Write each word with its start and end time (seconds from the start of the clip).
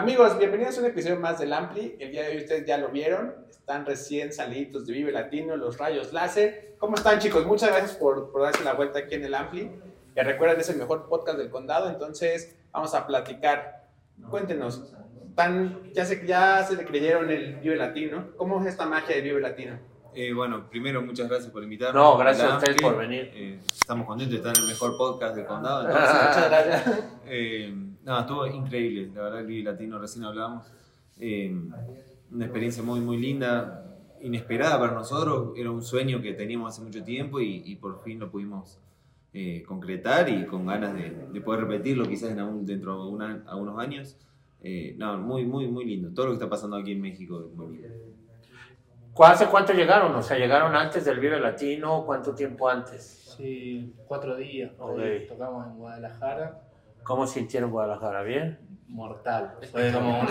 Amigos, 0.00 0.38
bienvenidos 0.38 0.78
a 0.78 0.80
un 0.80 0.86
episodio 0.86 1.20
más 1.20 1.38
del 1.38 1.52
Ampli. 1.52 1.94
El 1.98 2.10
día 2.10 2.22
de 2.22 2.30
hoy 2.30 2.36
ustedes 2.38 2.64
ya 2.64 2.78
lo 2.78 2.88
vieron, 2.88 3.34
están 3.50 3.84
recién 3.84 4.32
salidos 4.32 4.86
de 4.86 4.94
Vive 4.94 5.12
Latino, 5.12 5.58
los 5.58 5.76
rayos 5.76 6.14
láser. 6.14 6.74
¿Cómo 6.78 6.94
están 6.94 7.18
chicos? 7.18 7.44
Muchas 7.44 7.68
gracias 7.68 7.98
por, 7.98 8.32
por 8.32 8.40
darse 8.40 8.64
la 8.64 8.72
vuelta 8.72 9.00
aquí 9.00 9.16
en 9.16 9.26
el 9.26 9.34
Ampli. 9.34 9.70
Que 10.14 10.22
recuerden, 10.22 10.58
es 10.58 10.70
el 10.70 10.78
mejor 10.78 11.06
podcast 11.06 11.36
del 11.36 11.50
condado, 11.50 11.90
entonces 11.90 12.56
vamos 12.72 12.94
a 12.94 13.06
platicar. 13.06 13.90
Cuéntenos, 14.30 14.90
tan, 15.34 15.92
ya, 15.92 16.06
se, 16.06 16.26
ya 16.26 16.64
se 16.64 16.76
le 16.76 16.86
creyeron 16.86 17.30
el 17.30 17.56
Vive 17.56 17.76
Latino. 17.76 18.28
¿Cómo 18.38 18.58
es 18.62 18.68
esta 18.68 18.86
magia 18.86 19.16
de 19.16 19.20
Vive 19.20 19.42
Latino? 19.42 19.78
Eh, 20.14 20.32
bueno, 20.32 20.70
primero 20.70 21.02
muchas 21.02 21.28
gracias 21.28 21.52
por 21.52 21.62
invitarnos. 21.62 22.02
No, 22.02 22.16
gracias 22.16 22.50
a 22.50 22.56
ustedes 22.56 22.80
por 22.80 22.96
venir. 22.96 23.30
Eh, 23.34 23.60
estamos 23.62 24.06
contentos 24.06 24.32
de 24.32 24.38
estar 24.38 24.56
en 24.56 24.62
el 24.62 24.68
mejor 24.70 24.96
podcast 24.96 25.36
del 25.36 25.44
condado. 25.44 25.82
entonces, 25.90 26.10
Muchas 26.10 26.50
gracias. 26.50 27.04
eh, 27.26 27.89
no, 28.10 28.20
estuvo 28.20 28.46
increíble. 28.46 29.10
La 29.14 29.22
verdad, 29.22 29.40
el 29.40 29.46
Vive 29.46 29.70
Latino 29.70 29.98
recién 29.98 30.24
hablábamos. 30.24 30.66
Eh, 31.18 31.54
una 32.32 32.44
experiencia 32.44 32.82
muy, 32.82 33.00
muy 33.00 33.16
linda, 33.18 33.86
inesperada 34.20 34.78
para 34.78 34.92
nosotros. 34.92 35.52
Era 35.56 35.70
un 35.70 35.82
sueño 35.82 36.20
que 36.20 36.32
teníamos 36.34 36.72
hace 36.72 36.82
mucho 36.82 37.02
tiempo 37.04 37.40
y, 37.40 37.62
y 37.64 37.76
por 37.76 38.02
fin 38.02 38.18
lo 38.18 38.30
pudimos 38.30 38.78
eh, 39.32 39.62
concretar 39.66 40.28
y 40.28 40.44
con 40.46 40.66
ganas 40.66 40.92
de, 40.94 41.10
de 41.32 41.40
poder 41.40 41.62
repetirlo 41.66 42.04
quizás 42.08 42.30
en 42.30 42.40
algún- 42.40 42.66
dentro 42.66 43.04
de 43.04 43.10
una- 43.10 43.44
algunos 43.46 43.78
años. 43.78 44.16
Eh, 44.62 44.94
no, 44.98 45.16
muy, 45.18 45.44
muy, 45.46 45.68
muy 45.68 45.84
lindo. 45.84 46.10
Todo 46.12 46.26
lo 46.26 46.32
que 46.32 46.36
está 46.38 46.50
pasando 46.50 46.76
aquí 46.76 46.92
en 46.92 47.00
México 47.00 47.40
es 47.48 47.54
muy 47.56 47.76
lindo. 47.76 47.88
¿Cu- 49.14 49.24
¿Hace 49.24 49.46
cuánto 49.46 49.72
llegaron? 49.72 50.14
O 50.14 50.22
sea, 50.22 50.36
¿llegaron 50.38 50.74
antes 50.76 51.04
del 51.04 51.18
Vive 51.20 51.40
Latino? 51.40 52.04
¿Cuánto 52.04 52.34
tiempo 52.34 52.68
antes? 52.68 53.34
Sí, 53.36 53.92
cuatro 54.06 54.36
días. 54.36 54.72
por 54.72 54.92
Ok. 54.92 54.98
ahí. 55.00 55.26
Tocamos 55.26 55.66
en 55.66 55.76
Guadalajara. 55.76 56.60
¿Cómo 57.10 57.26
sintieron 57.26 57.72
Guadalajara? 57.72 58.22
¿Bien? 58.22 58.56
Mortal. 58.86 59.54
Fue 59.72 59.90
como 59.92 60.20
un, 60.20 60.28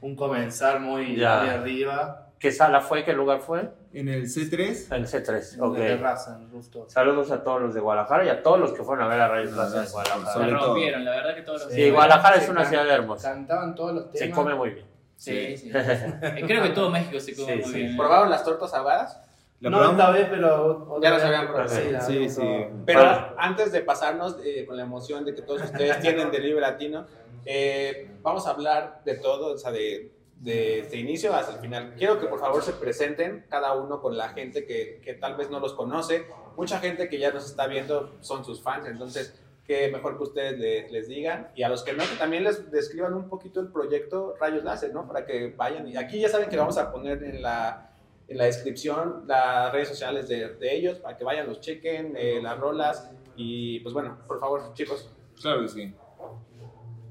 un 0.00 0.14
comenzar 0.14 0.78
muy, 0.78 1.16
Ya. 1.16 1.40
muy 1.40 1.48
arriba. 1.50 2.28
¿Qué 2.38 2.52
sala 2.52 2.80
fue? 2.80 3.02
¿Qué 3.04 3.12
lugar 3.12 3.40
fue? 3.40 3.68
En 3.92 4.08
el 4.08 4.26
C3 4.26 4.94
El 4.94 5.08
C3. 5.08 5.54
En 5.54 5.60
la 5.60 5.66
Ok. 5.66 5.76
terraza, 5.78 6.38
en 6.40 6.48
rooftop. 6.52 6.88
Saludos 6.88 7.32
a 7.32 7.42
todos 7.42 7.60
los 7.62 7.74
de 7.74 7.80
Guadalajara 7.80 8.24
y 8.24 8.28
a 8.28 8.44
todos 8.44 8.60
los 8.60 8.72
que 8.74 8.84
fueron 8.84 9.04
a 9.04 9.08
ver 9.08 9.20
a 9.22 9.26
Rayos 9.26 9.50
Láser 9.56 9.66
en 9.66 9.72
Gracias. 9.72 9.92
Guadalajara. 9.92 10.44
Se 10.46 10.50
todo. 10.52 10.66
rompieron, 10.66 11.04
la 11.04 11.10
verdad 11.10 11.34
que 11.34 11.42
todos 11.42 11.64
los 11.64 11.72
Sí, 11.72 11.90
Guadalajara 11.90 12.36
es 12.36 12.48
una 12.48 12.64
ciudad 12.64 12.88
hermosa. 12.88 13.32
Cantaban 13.32 13.74
todos 13.74 13.92
los 13.92 14.04
temas. 14.12 14.18
Se 14.20 14.30
come 14.30 14.54
muy 14.54 14.70
bien. 14.70 14.86
Sí, 15.16 15.56
sí. 15.56 15.72
Eh, 15.74 16.42
Creo 16.46 16.62
que 16.62 16.68
todo 16.70 16.90
México 16.90 17.18
se 17.18 17.34
come 17.34 17.54
Sí, 17.54 17.58
muy 17.60 17.72
sí. 17.72 17.78
bien. 17.80 17.96
¿Probaron 17.96 18.30
las 18.30 18.44
tortas 18.44 18.72
ahogadas? 18.72 19.20
La 19.62 19.70
no 19.70 19.78
probamos- 19.78 20.00
esta 20.00 20.10
vez, 20.10 20.28
pero 20.30 20.86
otra 20.90 21.10
Ya 21.10 21.16
vez. 21.16 21.24
habían 21.24 21.46
probado. 21.48 21.68
Sí, 21.68 21.90
Sí, 22.06 22.28
sí. 22.28 22.42
Pero 22.84 23.34
antes 23.38 23.72
de 23.72 23.80
pasarnos 23.80 24.36
eh, 24.44 24.66
con 24.66 24.76
la 24.76 24.82
emoción 24.82 25.24
de 25.24 25.34
que 25.34 25.42
todos 25.42 25.62
ustedes 25.62 25.98
tienen 26.00 26.30
del 26.30 26.42
Vive 26.42 26.60
Latino, 26.60 27.06
eh, 27.44 28.10
vamos 28.22 28.46
a 28.46 28.50
hablar 28.50 29.02
de 29.04 29.14
todo, 29.16 29.54
o 29.54 29.58
sea, 29.58 29.70
de, 29.72 30.12
de 30.40 30.80
este 30.80 30.96
inicio 30.96 31.32
hasta 31.34 31.54
el 31.54 31.60
final. 31.60 31.94
Quiero 31.96 32.18
que 32.18 32.26
por 32.26 32.40
favor 32.40 32.62
se 32.62 32.72
presenten 32.72 33.46
cada 33.48 33.74
uno 33.74 34.00
con 34.00 34.16
la 34.16 34.30
gente 34.30 34.66
que, 34.66 35.00
que 35.04 35.14
tal 35.14 35.36
vez 35.36 35.50
no 35.50 35.60
los 35.60 35.74
conoce. 35.74 36.26
Mucha 36.56 36.78
gente 36.80 37.08
que 37.08 37.18
ya 37.18 37.30
nos 37.32 37.46
está 37.46 37.66
viendo 37.66 38.12
son 38.20 38.44
sus 38.44 38.60
fans, 38.62 38.86
entonces 38.86 39.38
que 39.66 39.88
mejor 39.92 40.16
que 40.16 40.24
ustedes 40.24 40.58
le- 40.58 40.90
les 40.90 41.06
digan. 41.08 41.48
Y 41.54 41.62
a 41.62 41.68
los 41.68 41.84
que 41.84 41.92
no, 41.92 42.02
que 42.02 42.16
también 42.18 42.42
les 42.42 42.70
describan 42.72 43.14
un 43.14 43.28
poquito 43.28 43.60
el 43.60 43.68
proyecto 43.68 44.34
Rayos 44.40 44.64
Láser, 44.64 44.92
¿no? 44.92 45.06
Para 45.06 45.24
que 45.24 45.54
vayan. 45.56 45.86
Y 45.86 45.96
aquí 45.96 46.18
ya 46.20 46.28
saben 46.28 46.48
que 46.48 46.56
vamos 46.56 46.76
a 46.78 46.90
poner 46.90 47.22
en 47.22 47.40
la, 47.42 47.91
en 48.32 48.38
la 48.38 48.44
descripción 48.44 49.24
las 49.26 49.70
redes 49.72 49.88
sociales 49.88 50.26
de, 50.28 50.54
de 50.54 50.74
ellos 50.74 50.98
para 50.98 51.16
que 51.16 51.24
vayan, 51.24 51.46
los 51.46 51.60
chequen, 51.60 52.14
eh, 52.16 52.40
las 52.42 52.58
rolas. 52.58 53.10
Y 53.36 53.80
pues 53.80 53.92
bueno, 53.92 54.18
por 54.26 54.40
favor, 54.40 54.72
chicos. 54.74 55.10
Claro 55.40 55.62
que 55.62 55.68
sí. 55.68 55.94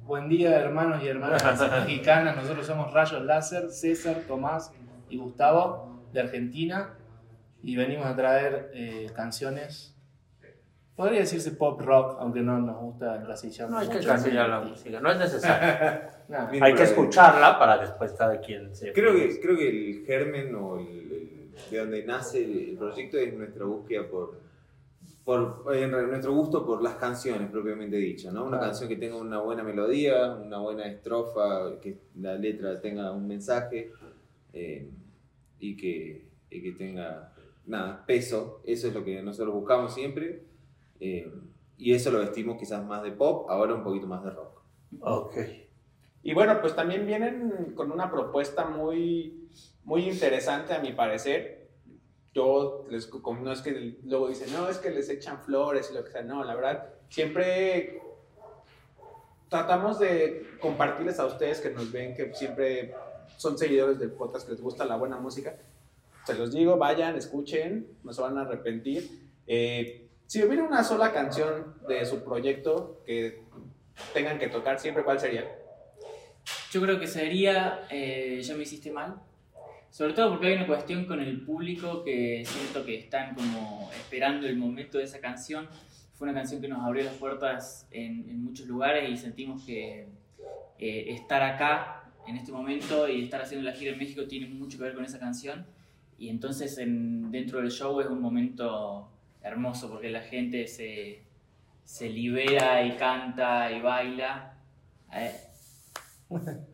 Buen 0.03 0.27
día, 0.27 0.59
hermanos 0.59 1.03
y 1.03 1.07
hermanas 1.07 1.43
mexicanas. 1.85 2.35
Nosotros 2.35 2.65
somos 2.65 2.91
Rayos 2.91 3.23
Láser, 3.23 3.69
César, 3.69 4.23
Tomás 4.27 4.73
y 5.09 5.17
Gustavo 5.17 6.01
de 6.11 6.21
Argentina. 6.21 6.97
Y 7.63 7.75
venimos 7.75 8.07
a 8.07 8.15
traer 8.15 8.71
eh, 8.73 9.11
canciones. 9.15 9.90
Podría 10.95 11.21
decirse 11.21 11.51
pop 11.51 11.79
rock, 11.81 12.17
aunque 12.19 12.41
no 12.41 12.59
nos 12.59 12.77
gusta 12.79 13.15
encasillar 13.15 13.69
No 13.69 13.77
hay 13.79 13.87
que 13.87 13.97
encasillar 13.99 14.49
la 14.49 14.59
música, 14.61 14.99
no 14.99 15.11
es 15.11 15.19
necesario. 15.19 16.01
Bien. 16.51 16.63
Hay 16.63 16.75
que 16.75 16.83
escucharla 16.83 17.57
para 17.57 17.77
después 17.77 18.11
cada 18.13 18.39
quien 18.39 18.75
se... 18.75 18.91
Creo 18.93 19.13
que, 19.15 19.39
creo 19.39 19.57
que 19.57 19.69
el 19.69 20.05
germen 20.05 20.53
o 20.55 20.77
el, 20.79 20.87
el- 20.87 21.51
de 21.69 21.77
donde 21.77 22.03
nace 22.05 22.43
el, 22.43 22.69
el 22.71 22.77
proyecto 22.77 23.17
es 23.17 23.33
nuestra 23.33 23.65
búsqueda 23.65 24.07
por, 24.09 24.39
por 25.23 25.75
en 25.75 25.91
nuestro 25.91 26.33
gusto 26.33 26.65
por 26.65 26.81
las 26.81 26.95
canciones 26.95 27.49
propiamente 27.51 27.95
dichas, 27.97 28.33
¿no? 28.33 28.41
Una 28.43 28.57
Claro. 28.57 28.65
canción 28.71 28.89
que 28.89 28.95
tenga 28.97 29.15
una 29.17 29.39
buena 29.39 29.63
melodía, 29.63 30.33
una 30.33 30.57
buena 30.59 30.85
estrofa, 30.87 31.79
que 31.81 31.97
la 32.19 32.35
letra 32.35 32.79
tenga 32.81 33.11
un 33.11 33.27
mensaje 33.27 33.91
eh, 34.53 34.89
y, 35.59 35.77
que, 35.77 36.27
y 36.49 36.61
que 36.61 36.71
tenga 36.73 37.33
nada, 37.65 38.03
peso. 38.05 38.61
Eso 38.65 38.87
es 38.87 38.93
lo 38.93 39.03
que 39.03 39.21
nosotros 39.21 39.53
buscamos 39.53 39.93
siempre. 39.93 40.43
Eh, 41.01 41.29
y 41.77 41.93
eso 41.93 42.11
lo 42.11 42.19
vestimos 42.19 42.57
quizás 42.57 42.85
más 42.85 43.01
de 43.01 43.11
pop, 43.11 43.49
ahora 43.49 43.73
un 43.73 43.83
poquito 43.83 44.05
más 44.05 44.23
de 44.23 44.29
rock. 44.29 44.61
Ok. 45.01 45.35
Y 46.23 46.33
bueno, 46.35 46.61
pues 46.61 46.75
también 46.75 47.07
vienen 47.07 47.73
con 47.75 47.91
una 47.91 48.11
propuesta 48.11 48.65
muy, 48.65 49.49
muy 49.83 50.07
interesante 50.07 50.73
a 50.73 50.79
mi 50.79 50.93
parecer. 50.93 51.69
Yo, 52.33 52.85
les, 52.89 53.07
como 53.07 53.41
no 53.41 53.51
es 53.51 53.61
que 53.61 53.97
luego 54.03 54.29
dicen, 54.29 54.53
no, 54.53 54.69
es 54.69 54.77
que 54.77 54.91
les 54.91 55.09
echan 55.09 55.43
flores 55.43 55.89
y 55.91 55.95
lo 55.95 56.03
que 56.03 56.11
sea, 56.11 56.21
no, 56.21 56.43
la 56.43 56.55
verdad, 56.55 56.93
siempre 57.09 57.99
tratamos 59.49 59.99
de 59.99 60.45
compartirles 60.61 61.19
a 61.19 61.25
ustedes 61.25 61.59
que 61.59 61.71
nos 61.71 61.91
ven, 61.91 62.15
que 62.15 62.33
siempre 62.35 62.93
son 63.37 63.57
seguidores 63.57 63.99
del 63.99 64.11
podcast, 64.11 64.45
que 64.45 64.53
les 64.53 64.61
gusta 64.61 64.85
la 64.85 64.97
buena 64.97 65.17
música. 65.17 65.57
Se 66.25 66.35
los 66.35 66.53
digo, 66.53 66.77
vayan, 66.77 67.15
escuchen, 67.15 67.97
no 68.03 68.13
se 68.13 68.21
van 68.21 68.37
a 68.37 68.41
arrepentir. 68.41 69.31
Eh, 69.47 70.00
si 70.31 70.41
hubiera 70.45 70.63
una 70.63 70.81
sola 70.81 71.11
canción 71.11 71.75
de 71.89 72.05
su 72.05 72.23
proyecto 72.23 73.01
que 73.05 73.43
tengan 74.13 74.39
que 74.39 74.47
tocar 74.47 74.79
siempre, 74.79 75.03
¿cuál 75.03 75.19
sería? 75.19 75.43
Yo 76.71 76.81
creo 76.81 76.97
que 77.01 77.05
sería 77.07 77.81
eh, 77.89 78.39
Ya 78.41 78.55
me 78.55 78.63
hiciste 78.63 78.91
mal. 78.91 79.15
Sobre 79.89 80.13
todo 80.13 80.29
porque 80.29 80.47
hay 80.47 80.53
una 80.55 80.67
cuestión 80.67 81.05
con 81.05 81.19
el 81.19 81.41
público 81.41 82.01
que 82.05 82.43
siento 82.45 82.85
que 82.85 82.95
están 82.97 83.35
como 83.35 83.91
esperando 83.93 84.47
el 84.47 84.55
momento 84.55 84.99
de 84.99 85.03
esa 85.03 85.19
canción. 85.19 85.67
Fue 86.13 86.29
una 86.29 86.33
canción 86.39 86.61
que 86.61 86.69
nos 86.69 86.81
abrió 86.81 87.03
las 87.03 87.15
puertas 87.15 87.89
en, 87.91 88.29
en 88.29 88.41
muchos 88.41 88.67
lugares 88.67 89.09
y 89.09 89.17
sentimos 89.17 89.65
que 89.65 90.07
eh, 90.79 91.05
estar 91.09 91.43
acá 91.43 92.05
en 92.25 92.37
este 92.37 92.53
momento 92.53 93.05
y 93.09 93.21
estar 93.21 93.41
haciendo 93.41 93.69
la 93.69 93.75
gira 93.75 93.91
en 93.91 93.97
México 93.97 94.25
tiene 94.27 94.47
mucho 94.47 94.77
que 94.77 94.85
ver 94.85 94.95
con 94.95 95.03
esa 95.03 95.19
canción. 95.19 95.65
Y 96.17 96.29
entonces 96.29 96.77
en- 96.77 97.31
dentro 97.31 97.59
del 97.59 97.69
show 97.69 97.99
es 97.99 98.07
un 98.07 98.21
momento 98.21 99.09
hermoso 99.43 99.89
porque 99.89 100.09
la 100.09 100.21
gente 100.21 100.67
se, 100.67 101.23
se 101.83 102.09
libera 102.09 102.83
y 102.83 102.95
canta 102.97 103.71
y 103.71 103.81
baila. 103.81 104.57
Eh, 105.13 105.31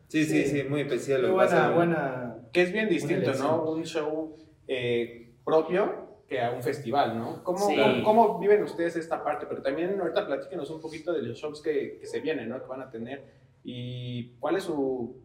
Sí, 0.07 0.23
sí, 0.23 0.45
Sí. 0.45 0.63
muy 0.69 0.81
especial 0.81 1.21
lo 1.21 1.27
que 1.29 1.33
buena, 1.33 1.49
pasa. 1.49 1.69
buena. 1.71 2.35
Que 2.53 2.61
es 2.61 2.71
bien 2.71 2.87
distinto. 2.89 3.33
¿no? 3.33 3.63
Un 3.71 3.83
show 3.85 4.37
eh, 4.67 5.33
propio 5.43 6.05
que 6.29 6.39
a 6.41 6.51
un 6.51 6.61
festival, 6.61 7.17
¿no? 7.17 7.43
¿Cómo, 7.43 7.67
Sí. 7.67 7.75
cómo, 7.75 8.03
cómo 8.03 8.39
viven 8.39 8.61
ustedes 8.63 8.95
esta 8.97 9.23
parte? 9.23 9.45
Pero 9.47 9.61
también 9.61 9.99
ahorita 9.99 10.25
platíquenos 10.27 10.69
un 10.69 10.79
poquito 10.81 11.11
de 11.13 11.21
los 11.23 11.37
shows 11.37 11.61
que, 11.61 11.97
que 11.99 12.05
se 12.05 12.19
vienen, 12.19 12.49
¿no? 12.49 12.61
Que 12.61 12.67
van 12.67 12.81
a 12.81 12.89
tener. 12.91 13.23
Y 13.63 14.35
cuál 14.39 14.57
es 14.57 14.63
su 14.63 15.21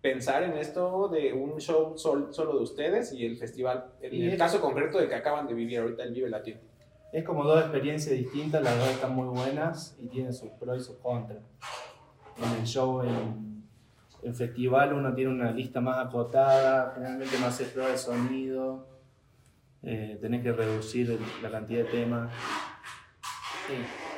pensar 0.00 0.42
en 0.44 0.56
esto 0.56 1.08
de 1.08 1.32
un 1.32 1.60
show 1.60 1.98
sol- 1.98 2.28
solo 2.32 2.54
de 2.56 2.62
ustedes 2.62 3.12
y 3.12 3.26
el 3.26 3.36
festival. 3.36 3.92
En 4.00 4.14
Y 4.14 4.22
el 4.26 4.32
es- 4.32 4.38
caso 4.38 4.60
concreto 4.60 4.98
de 4.98 5.08
que 5.08 5.14
acaban 5.16 5.46
de 5.48 5.54
vivir 5.54 5.80
ahorita 5.80 6.02
el 6.04 6.12
Vive 6.14 6.30
Latino. 6.30 6.60
Es 7.16 7.24
como 7.24 7.44
dos 7.44 7.60
experiencias 7.62 8.14
distintas, 8.14 8.62
las 8.62 8.78
dos 8.78 8.88
están 8.90 9.14
muy 9.14 9.28
buenas 9.28 9.96
y 9.98 10.06
tienen 10.06 10.34
sus 10.34 10.50
pros 10.50 10.82
y 10.82 10.84
sus 10.84 10.96
contras. 10.98 11.38
En 12.36 12.60
el 12.60 12.66
show, 12.66 13.00
en 13.02 13.64
el 14.22 14.34
festival, 14.34 14.92
uno 14.92 15.14
tiene 15.14 15.30
una 15.30 15.50
lista 15.50 15.80
más 15.80 15.96
acotada, 16.06 16.92
generalmente 16.94 17.38
no 17.40 17.46
hace 17.46 17.64
prueba 17.64 17.90
de 17.90 17.96
sonido. 17.98 18.94
eh, 19.82 20.18
tenés 20.20 20.42
que 20.42 20.52
reducir 20.52 21.08
el- 21.12 21.20
la 21.42 21.48
cantidad 21.50 21.84
de 21.84 21.90
temas. 21.90 22.32
Sí, 23.68 23.74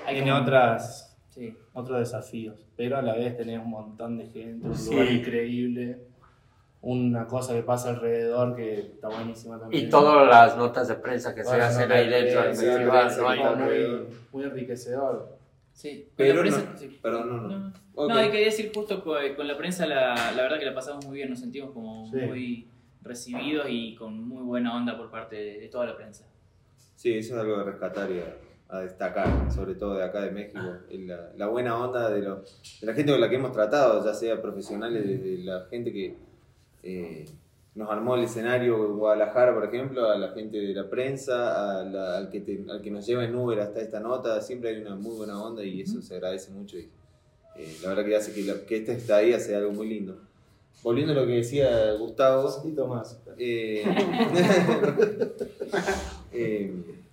hay 0.07 0.15
Tiene 0.15 0.31
como- 0.31 0.43
otras, 0.43 1.19
Sí. 1.29 1.55
otros 1.75 1.99
desafíos, 1.99 2.67
pero 2.75 2.97
a 2.97 3.03
la 3.03 3.15
vez 3.15 3.37
tenés 3.37 3.59
un 3.61 3.69
montón 3.71 4.17
de 4.17 4.29
gente, 4.29 4.67
un 4.67 4.75
Sí. 4.75 4.93
lugar 4.93 5.13
increíble, 5.13 6.01
una 6.81 7.27
cosa 7.27 7.55
que 7.55 7.63
pasa 7.63 7.91
alrededor 7.91 8.55
que 8.55 8.79
está 8.81 9.09
buenísima 9.09 9.59
también. 9.59 9.87
Y 9.87 9.91
todas 9.91 10.29
las 10.29 10.57
notas 10.57 10.87
de 10.89 10.95
prensa 10.95 11.35
que 11.35 11.43
se 11.43 11.49
Bueno, 11.51 11.65
hacen 11.65 11.89
no, 11.89 11.95
ahí 11.95 12.09
dentro 12.09 12.43
del 12.43 12.55
festival, 12.57 13.17
¿no? 13.19 13.29
Hay 13.29 13.41
muy, 13.87 14.07
muy 14.33 14.45
enriquecedor. 14.45 15.37
Sí, 15.73 16.09
Pero 16.17 16.43
la 16.43 16.51
no- 16.51 16.57
prensa- 16.57 16.77
sí. 16.79 16.99
Perdón, 17.03 17.29
no, 17.29 17.37
no. 17.43 17.49
No, 17.49 17.59
no. 17.59 17.73
Ok. 17.95 18.09
No, 18.11 18.17
hay 18.17 18.31
que 18.31 18.45
decir 18.45 18.71
justo 18.75 19.03
co- 19.03 19.17
con, 19.37 19.47
la 19.49 19.57
prensa, 19.57 19.87
la, 19.87 20.15
la 20.33 20.43
verdad 20.43 20.59
que 20.59 20.65
la 20.67 20.75
pasamos 20.75 21.05
muy 21.07 21.17
bien, 21.17 21.31
nos 21.31 21.41
sentimos 21.41 21.71
como 21.73 22.07
Sí. 22.11 22.17
muy 22.17 22.69
recibidos 23.03 23.67
y 23.69 23.95
con 23.95 24.29
muy 24.29 24.43
buena 24.43 24.77
onda 24.77 24.97
por 24.97 25.11
parte 25.11 25.37
de, 25.37 25.61
de 25.61 25.69
toda 25.69 25.87
la 25.87 25.97
prensa. 25.97 26.27
Sí, 26.97 27.17
eso 27.17 27.35
es 27.35 27.41
algo 27.41 27.59
de 27.59 27.65
rescatar 27.65 28.11
y 28.11 28.19
a, 28.21 28.77
a 28.77 28.81
destacar, 28.81 29.29
sobre 29.53 29.75
todo 29.77 29.95
de 29.97 30.03
acá 30.05 30.21
de 30.21 30.31
México. 30.33 30.61
y 30.91 31.07
La, 31.07 31.31
la 31.37 31.47
buena 31.47 31.77
onda 31.79 32.11
de, 32.11 32.23
lo- 32.23 32.43
de 32.81 32.87
la 32.87 32.93
gente 32.95 33.13
con 33.13 33.21
la 33.21 33.29
que 33.31 33.37
hemos 33.37 33.53
tratado, 33.53 34.05
ya 34.05 34.15
sea 34.15 34.41
profesionales, 34.43 35.05
desde 35.07 35.39
la 35.45 35.67
gente 35.71 35.93
que 35.93 36.17
eh, 36.83 37.27
nos 37.75 37.91
armó 37.91 38.15
el 38.17 38.25
escenario 38.25 38.85
en 38.87 38.97
Guadalajara, 38.99 39.55
por 39.55 39.65
ejemplo, 39.65 40.09
a 40.11 40.17
la 40.19 40.33
gente 40.33 40.59
de 40.59 40.75
la 40.75 40.89
prensa, 40.91 41.81
a 41.81 41.85
la- 41.85 42.17
al, 42.19 42.31
que 42.31 42.41
te- 42.41 42.65
al 42.69 42.81
que 42.83 42.91
nos 42.91 43.07
lleva 43.07 43.25
en 43.25 43.35
Uber 43.37 43.61
hasta 43.61 43.81
esta 43.81 44.01
nota, 44.01 44.41
siempre 44.41 44.71
hay 44.71 44.81
una 44.83 44.97
muy 44.97 45.17
buena 45.17 45.41
onda 45.43 45.63
y 45.65 45.81
eso 45.83 46.03
se 46.03 46.15
agradece 46.15 46.51
mucho. 46.53 46.77
Y, 46.79 46.89
eh, 47.57 47.77
la 47.83 47.91
verdad 47.91 48.05
que 48.05 48.17
hace 48.17 48.33
que, 48.33 48.43
la- 48.45 48.65
que 48.67 48.77
esta 48.79 48.93
estadía 48.93 49.39
sea 49.39 49.59
algo 49.59 49.73
muy 49.73 49.89
lindo. 49.89 50.17
Volviendo 50.83 51.13
a 51.13 51.17
lo 51.17 51.27
que 51.27 51.35
decía 51.35 51.93
Gustavo, 51.95 52.49
Y 52.65 52.71
Tomás. 52.73 53.21
eh, 53.37 53.83
eh, 56.33 56.73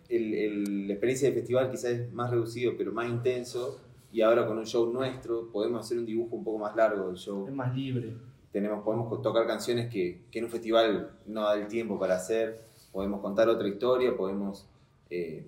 el- 0.09 0.33
el- 0.33 0.87
la 0.87 0.93
experiencia 0.93 1.27
del 1.29 1.37
festival 1.39 1.71
quizás 1.71 1.91
es 1.91 2.13
más 2.13 2.29
reducido, 2.31 2.73
pero 2.77 2.91
más 2.91 3.09
intenso. 3.09 3.79
Y 4.11 4.21
ahora 4.21 4.45
con 4.47 4.57
un 4.57 4.65
show 4.65 4.91
nuestro 4.91 5.49
podemos 5.51 5.83
hacer 5.85 5.97
un 5.97 6.05
dibujo 6.05 6.35
un 6.35 6.43
poco 6.43 6.59
más 6.59 6.75
largo 6.75 7.07
del 7.07 7.17
show. 7.17 7.45
Es 7.47 7.53
más 7.53 7.75
libre. 7.75 8.13
Tenemos, 8.55 8.85
podemos 8.85 9.21
tocar 9.21 9.45
canciones 9.45 9.91
que, 9.91 10.21
que 10.31 10.39
en 10.39 10.45
un 10.45 10.49
festival 10.49 11.09
no 11.25 11.41
da 11.41 11.55
el 11.55 11.67
tiempo 11.67 11.99
para 11.99 12.15
hacer. 12.15 12.61
Podemos 12.93 13.19
contar 13.19 13.49
otra 13.49 13.67
historia, 13.67 14.15
podemos 14.15 14.65
eh, 15.09 15.45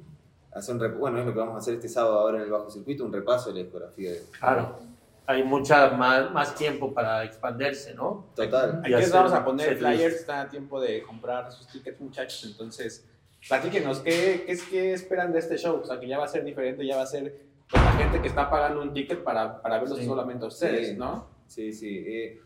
hacer 0.53 0.75
un 0.75 0.99
Bueno, 0.99 1.17
es 1.19 1.25
lo 1.25 1.31
que 1.31 1.39
vamos 1.39 1.55
a 1.55 1.59
hacer 1.59 1.75
este 1.75 1.87
sábado 1.87 2.19
ahora 2.19 2.39
en 2.39 2.43
el 2.43 2.51
Bajo 2.51 2.69
Circuito, 2.69 3.05
un 3.05 3.13
repaso 3.13 3.47
de 3.47 3.59
la 3.59 3.63
discografía 3.63 4.11
de... 4.11 4.23
Claro. 4.37 4.79
Hay 5.25 5.41
mucha 5.41 5.91
más, 5.91 6.33
más 6.33 6.53
tiempo 6.55 6.93
para 6.93 7.23
expandirse, 7.23 7.93
¿no? 7.93 8.25
Total. 8.35 8.81
Aquí 8.83 8.89
les 8.91 9.09
vamos 9.09 9.31
a 9.31 9.45
poner 9.45 9.77
flyers, 9.77 10.15
está 10.15 10.41
a 10.41 10.49
tiempo 10.49 10.81
de 10.81 11.01
comprar 11.03 11.49
sus 11.49 11.65
tickets, 11.67 12.01
muchachos. 12.01 12.43
Entonces, 12.43 13.07
platíquenos, 13.47 13.99
¿qué, 14.01 14.43
qué, 14.45 14.51
es, 14.51 14.63
¿qué 14.63 14.91
esperan 14.91 15.31
de 15.31 15.39
este 15.39 15.57
show? 15.57 15.79
O 15.81 15.85
sea, 15.85 15.97
que 15.97 16.09
ya 16.09 16.17
va 16.17 16.25
a 16.25 16.27
ser 16.27 16.43
diferente, 16.43 16.85
ya 16.85 16.97
va 16.97 17.03
a 17.03 17.07
ser 17.07 17.37
pues, 17.69 17.81
la 17.81 17.91
gente 17.93 18.21
que 18.21 18.27
está 18.27 18.49
pagando 18.49 18.81
un 18.81 18.91
ticket 18.91 19.23
para, 19.23 19.61
para 19.61 19.79
verlos 19.79 19.97
Sí. 19.97 20.05
solamente 20.05 20.43
a 20.43 20.49
ustedes, 20.49 20.89
Sí. 20.89 20.95
¿no? 20.97 21.25
Sí, 21.47 21.71
sí. 21.71 22.03
eh, 22.05 22.41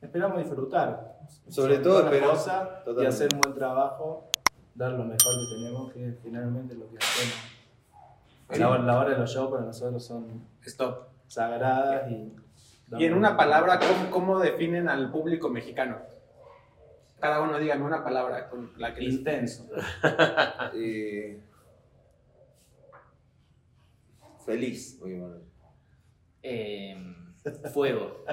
Esperamos 0.00 0.38
disfrutar. 0.38 1.18
Sobre 1.48 1.78
todo, 1.78 2.08
cosas 2.22 2.68
y 3.00 3.04
hacer 3.04 3.28
un 3.34 3.40
buen 3.40 3.54
trabajo, 3.54 4.30
dar 4.74 4.92
lo 4.92 5.04
mejor 5.04 5.18
que 5.18 5.56
tenemos, 5.56 5.92
que 5.92 6.08
es 6.08 6.14
finalmente 6.22 6.74
lo 6.74 6.88
que 6.90 6.98
hacemos. 6.98 8.58
La, 8.60 8.68
hora- 8.70 8.82
la 8.82 8.98
hora 9.00 9.10
de 9.10 9.18
los 9.18 9.30
shows 9.30 9.50
para 9.50 9.64
nosotros 9.64 10.04
son 10.04 10.46
Stop. 10.64 11.08
sagradas 11.26 12.10
y... 12.10 12.36
Y 12.98 13.04
en 13.04 13.14
una 13.14 13.36
palabra, 13.36 13.80
¿cómo, 13.80 14.10
cómo 14.12 14.38
definen 14.38 14.88
al 14.88 15.10
público 15.10 15.48
mexicano? 15.48 15.98
Cada 17.18 17.40
uno 17.40 17.58
dígame 17.58 17.82
una 17.84 18.04
palabra 18.04 18.48
con 18.48 18.70
la 18.76 18.94
que 18.94 19.00
les... 19.00 19.14
Intenso. 19.14 19.66
eh, 20.74 21.40
feliz. 24.44 24.98
Bueno. 25.00 25.34
Eh, 26.42 26.96
fuego. 27.72 28.24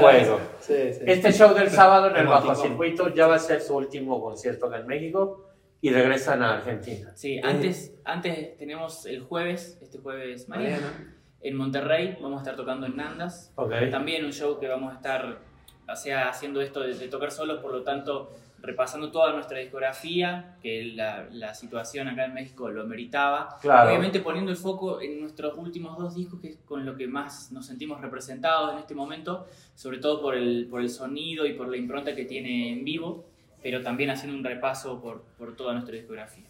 Fuego. 0.00 0.40
Sí, 0.60 0.92
sí. 0.92 1.00
Este 1.06 1.32
show 1.32 1.54
del 1.54 1.70
sábado 1.70 2.08
en 2.10 2.16
el. 2.16 2.26
Bajo 2.26 2.54
Circuito 2.54 3.08
ya 3.14 3.26
va 3.26 3.36
a 3.36 3.38
ser 3.38 3.60
su 3.60 3.76
último 3.76 4.20
concierto 4.20 4.66
acá 4.66 4.78
en 4.78 4.86
México 4.86 5.44
y 5.80 5.90
regresan 5.90 6.42
a 6.42 6.54
Argentina. 6.54 7.12
Sí, 7.14 7.38
antes, 7.42 7.94
antes 8.04 8.56
tenemos 8.58 9.06
el 9.06 9.22
jueves, 9.22 9.78
este 9.82 9.98
jueves 9.98 10.48
mañana, 10.48 10.76
Mañana. 10.76 11.14
en 11.40 11.56
Monterrey, 11.56 12.18
vamos 12.20 12.38
a 12.38 12.42
estar 12.42 12.56
tocando 12.56 12.86
en 12.86 12.96
Nandas. 12.96 13.52
Ok. 13.56 13.72
También 13.90 14.24
un 14.24 14.32
show 14.32 14.58
que 14.58 14.68
vamos 14.68 14.92
a 14.92 14.96
estar, 14.96 15.38
o 15.88 15.96
sea, 15.96 16.28
haciendo 16.28 16.60
esto 16.60 16.80
de, 16.80 16.94
de 16.94 17.08
tocar 17.08 17.30
solos, 17.30 17.60
por 17.60 17.72
lo 17.72 17.82
tanto, 17.82 18.30
repasando 18.66 19.10
toda 19.10 19.32
nuestra 19.32 19.58
discografía, 19.58 20.56
que 20.60 20.92
la, 20.94 21.28
la 21.30 21.54
situación 21.54 22.08
acá 22.08 22.24
en 22.26 22.34
México 22.34 22.70
lo 22.70 22.86
meritaba. 22.86 23.56
Claro. 23.62 23.88
Obviamente 23.88 24.20
poniendo 24.20 24.50
el 24.50 24.56
foco 24.56 25.00
en 25.00 25.20
nuestros 25.20 25.56
últimos 25.56 25.96
dos 25.96 26.14
discos, 26.14 26.40
que 26.40 26.48
es 26.48 26.56
con 26.64 26.84
lo 26.84 26.96
que 26.96 27.06
más 27.06 27.52
nos 27.52 27.66
sentimos 27.66 28.00
representados 28.00 28.72
en 28.72 28.78
este 28.80 28.94
momento, 28.94 29.46
sobre 29.74 29.98
todo 29.98 30.20
por 30.20 30.34
el, 30.34 30.66
por 30.68 30.80
el 30.80 30.90
sonido 30.90 31.46
y 31.46 31.54
por 31.54 31.68
la 31.68 31.76
impronta 31.76 32.14
que 32.14 32.24
tiene 32.24 32.72
en 32.72 32.84
vivo, 32.84 33.24
pero 33.62 33.82
también 33.82 34.10
haciendo 34.10 34.36
un 34.36 34.44
repaso 34.44 35.00
por, 35.00 35.22
por 35.38 35.56
toda 35.56 35.72
nuestra 35.72 35.94
discografía. 35.94 36.44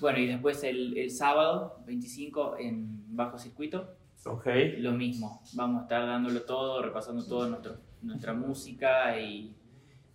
Bueno, 0.00 0.18
y 0.18 0.26
después 0.26 0.64
el, 0.64 0.96
el 0.98 1.10
sábado 1.10 1.78
25 1.86 2.56
en 2.58 3.14
Bajo 3.16 3.38
Circuito, 3.38 3.94
Ok. 4.26 4.46
lo 4.78 4.92
mismo. 4.92 5.40
Vamos 5.54 5.80
a 5.80 5.82
estar 5.84 6.04
dándolo 6.06 6.42
todo, 6.42 6.82
repasando 6.82 7.24
toda 7.24 7.60
nuestra 8.02 8.32
música 8.34 9.18
y, 9.20 9.54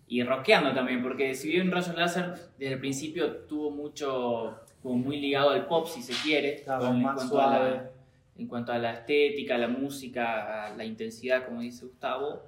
y 0.08 0.22
rockeando 0.22 0.72
también, 0.74 1.02
porque 1.02 1.34
si 1.34 1.48
bien 1.48 1.70
Rayos 1.70 1.94
Láser 1.96 2.34
desde 2.58 2.74
el 2.74 2.80
principio 2.80 3.30
tuvo 3.48 3.70
mucho, 3.70 4.54
como 4.82 4.96
muy 4.96 5.18
ligado 5.20 5.50
al 5.50 5.66
pop, 5.66 5.86
si 5.88 6.02
se 6.02 6.12
quiere, 6.22 6.62
Claro, 6.62 6.86
con- 6.86 6.96
en, 6.96 7.02
más 7.02 7.16
cuanto 7.16 7.40
a 7.40 7.58
la, 7.58 7.90
en 8.36 8.46
cuanto 8.48 8.72
a 8.72 8.78
la 8.78 8.92
estética, 8.92 9.56
la 9.58 9.68
música, 9.68 10.66
a 10.66 10.76
la 10.76 10.84
intensidad, 10.84 11.46
como 11.46 11.60
dice 11.62 11.86
Gustavo, 11.86 12.42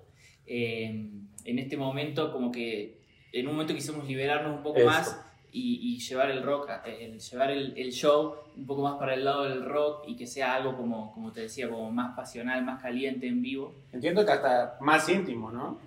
eh, 0.47 1.09
en 1.45 1.59
este 1.59 1.77
momento 1.77 2.33
como 2.33 2.51
que 2.53 2.99
en 3.33 3.47
un 3.47 3.53
momento 3.55 3.75
quisimos 3.75 4.07
liberarnos 4.07 4.57
un 4.57 4.63
poco 4.63 4.79
Eso. 4.79 4.87
más 4.87 5.23
y, 5.53 5.95
y 5.95 5.99
llevar 6.01 6.31
el 6.31 6.43
rock, 6.43 6.71
el, 6.85 7.19
llevar 7.19 7.51
el, 7.51 7.73
el 7.77 7.93
show 7.93 8.35
un 8.57 8.67
poco 8.67 8.83
más 8.83 8.95
para 8.99 9.15
el 9.15 9.25
lado 9.25 9.45
del 9.45 9.65
rock 9.65 10.05
y 10.07 10.17
que 10.17 10.27
sea 10.27 10.55
algo 10.55 10.77
como, 10.77 11.13
como 11.15 11.33
te 11.33 11.43
decía, 11.43 11.69
como 11.69 11.91
más 11.91 12.15
pasional, 12.17 12.63
más 12.65 12.83
caliente 12.83 13.27
en 13.27 13.41
vivo. 13.43 13.75
Entiendo 13.93 14.25
que 14.27 14.33
hasta 14.33 14.77
más 14.81 15.09
íntimo, 15.09 15.51
¿no? 15.51 15.79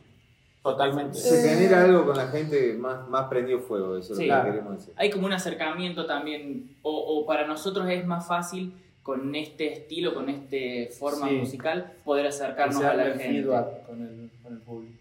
Totalmente. 0.61 1.17
Se 1.17 1.47
genera 1.49 1.83
algo 1.85 2.05
con 2.05 2.17
la 2.17 2.27
gente 2.27 2.73
más, 2.73 3.07
más 3.07 3.27
prendido 3.29 3.59
fuego, 3.59 3.95
eso 3.97 4.13
Sí. 4.15 4.23
es 4.23 4.29
lo 4.29 4.43
que 4.43 4.49
queremos 4.51 4.77
decir. 4.77 4.93
Hay 4.97 5.09
como 5.09 5.25
un 5.25 5.33
acercamiento 5.33 6.05
también, 6.05 6.75
o, 6.81 6.91
o 6.91 7.25
para 7.25 7.47
nosotros 7.47 7.87
es 7.89 8.05
más 8.05 8.27
fácil 8.27 8.73
con 9.01 9.33
este 9.35 9.71
estilo, 9.73 10.13
con 10.13 10.29
este 10.29 10.89
forma 10.99 11.29
Sí. 11.29 11.35
musical, 11.35 11.93
poder 12.03 12.27
acercarnos 12.27 12.83
a 12.83 12.93
la 12.93 13.05
el 13.07 13.11
gente. 13.19 13.41
feedback 13.41 13.85
con 13.85 14.01
el, 14.01 14.29
con 14.43 14.53
el 14.53 14.59
público. 14.59 14.93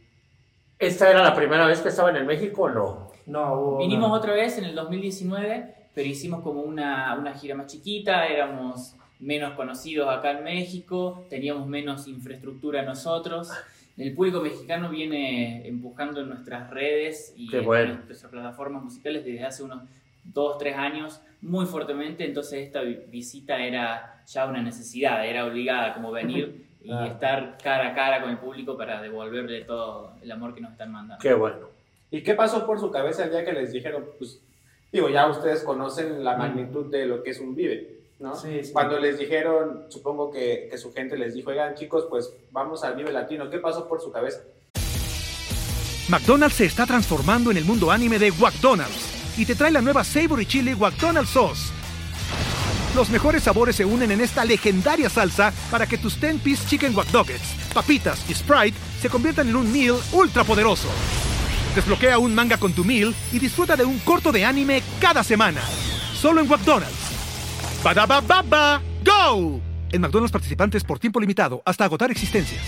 ¿Esta 0.79 1.11
era 1.11 1.23
la 1.25 1.35
primera 1.35 1.67
vez 1.67 1.81
que 1.81 1.89
estaban 1.89 2.15
en 2.17 2.25
México 2.27 2.63
o 2.63 2.69
no? 2.71 3.11
No, 3.27 3.77
Vinimos 3.79 4.17
otra 4.17 4.33
vez 4.35 4.57
en 4.59 4.65
el 4.65 4.75
2019, 4.77 5.75
pero 5.93 6.09
hicimos 6.09 6.41
como 6.43 6.63
una, 6.63 7.17
una 7.19 7.35
gira 7.35 7.57
más 7.57 7.67
chiquita, 7.67 8.27
éramos 8.29 8.95
menos 9.19 9.55
conocidos 9.55 10.09
acá 10.09 10.31
en 10.31 10.45
México, 10.45 11.25
teníamos 11.29 11.67
menos 11.67 12.07
infraestructura 12.07 12.83
nosotros. 12.83 13.51
El 13.99 14.15
público 14.15 14.41
mexicano 14.41 14.89
viene 14.91 15.67
empujando 15.67 16.21
en 16.21 16.29
nuestras 16.29 16.71
redes 16.71 17.35
y 17.37 17.49
Qué 17.49 17.59
en 17.59 17.65
bueno. 17.65 17.95
nuestras 18.07 18.31
plataformas 18.31 18.83
musicales 18.85 19.25
desde 19.25 19.45
hace 19.45 19.63
unos 19.65 19.83
dos, 20.25 20.57
tres 20.59 20.77
años 20.77 21.21
muy 21.43 21.67
fuertemente, 21.67 22.25
entonces 22.25 22.61
esta 22.67 22.81
vi- 22.83 22.99
visita 23.09 23.59
era 23.63 24.23
ya 24.27 24.47
una 24.47 24.63
necesidad, 24.63 25.27
era 25.27 25.47
obligada 25.47 25.95
como 25.95 26.13
venir 26.13 26.67
y 26.85 26.93
estar 27.07 27.59
cara 27.63 27.89
a 27.89 27.95
cara 27.95 28.21
con 28.23 28.31
el 28.31 28.39
público 28.39 28.77
para 28.77 29.03
devolverle 29.03 29.63
todo 29.65 30.13
el 30.23 30.31
amor 30.31 30.55
que 30.55 30.61
nos 30.61 30.73
están 30.73 30.93
mandando. 30.93 31.21
Qué 31.23 31.35
bueno. 31.35 31.69
¿Y 32.11 32.23
qué 32.23 32.35
pasó 32.35 32.65
por 32.67 32.79
su 32.81 32.91
cabeza 32.91 33.25
el 33.25 33.31
día 33.31 33.45
que 33.45 33.53
les 33.53 33.73
dijeron, 33.73 34.05
pues, 34.19 34.41
digo, 34.93 35.09
ya 35.11 35.27
ustedes 35.29 35.63
conocen 35.65 36.23
la 36.25 36.37
magnitud 36.37 36.87
de 36.91 37.05
lo 37.07 37.23
que 37.23 37.31
es 37.31 37.41
un 37.41 37.55
Vive, 37.55 37.98
¿no? 38.19 38.35
Sí, 38.35 38.65
sí. 38.65 38.73
Cuando 38.73 38.99
les 38.99 39.19
dijeron, 39.19 39.87
supongo 39.89 40.31
que, 40.31 40.69
que 40.71 40.79
su 40.79 40.93
gente 40.93 41.17
les 41.17 41.35
dijo, 41.35 41.51
oigan 41.51 41.75
chicos, 41.75 42.07
pues 42.09 42.33
vamos 42.51 42.85
al 42.85 42.97
Vive 42.97 43.13
Latino, 43.13 43.51
¿qué 43.51 43.59
pasó 43.59 43.89
por 43.89 44.01
su 44.01 44.11
cabeza? 44.11 44.43
McDonald's 46.09 46.57
se 46.57 46.65
está 46.65 46.87
transformando 46.87 47.51
en 47.51 47.59
el 47.59 47.65
mundo 47.65 47.91
anime 47.91 48.19
de 48.19 48.33
McDonald's 48.33 49.39
y 49.39 49.45
te 49.45 49.55
trae 49.55 49.71
la 49.71 49.83
nueva 49.83 50.05
Savory 50.05 50.47
Chili 50.47 50.75
McDonald's 50.75 51.31
Sauce. 51.31 51.73
Los 52.97 53.11
mejores 53.11 53.43
sabores 53.43 53.77
se 53.77 53.85
unen 53.85 54.11
en 54.11 54.21
esta 54.21 54.45
legendaria 54.45 55.11
salsa 55.11 55.53
para 55.71 55.87
que 55.87 55.99
tus 55.99 56.21
10-piece 56.21 56.67
chicken 56.67 56.97
wack 56.97 57.09
papitas 57.73 58.29
y 58.29 58.35
Sprite 58.35 58.77
se 59.01 59.09
conviertan 59.09 59.49
en 59.49 59.57
un 59.57 59.71
meal 59.71 59.97
ultra 60.13 60.43
poderoso. 60.43 60.89
Desbloquea 61.75 62.19
un 62.19 62.35
manga 62.35 62.57
con 62.57 62.73
tu 62.73 62.85
meal 62.85 63.15
y 63.31 63.39
disfruta 63.39 63.77
de 63.77 63.85
un 63.85 63.99
corto 64.01 64.33
de 64.33 64.45
anime 64.45 64.83
cada 65.01 65.23
semana. 65.23 65.61
Solo 66.15 66.41
en 66.41 66.49
McDonald's. 66.49 67.08
Badaba 67.83 68.21
baba, 68.21 68.83
go! 69.05 69.61
En 69.93 70.01
McDonald's 70.01 70.33
participantes 70.33 70.85
por 70.85 70.99
tiempo 70.99 71.21
limitado 71.21 71.63
hasta 71.65 71.85
agotar 71.85 72.11
existencias. 72.11 72.61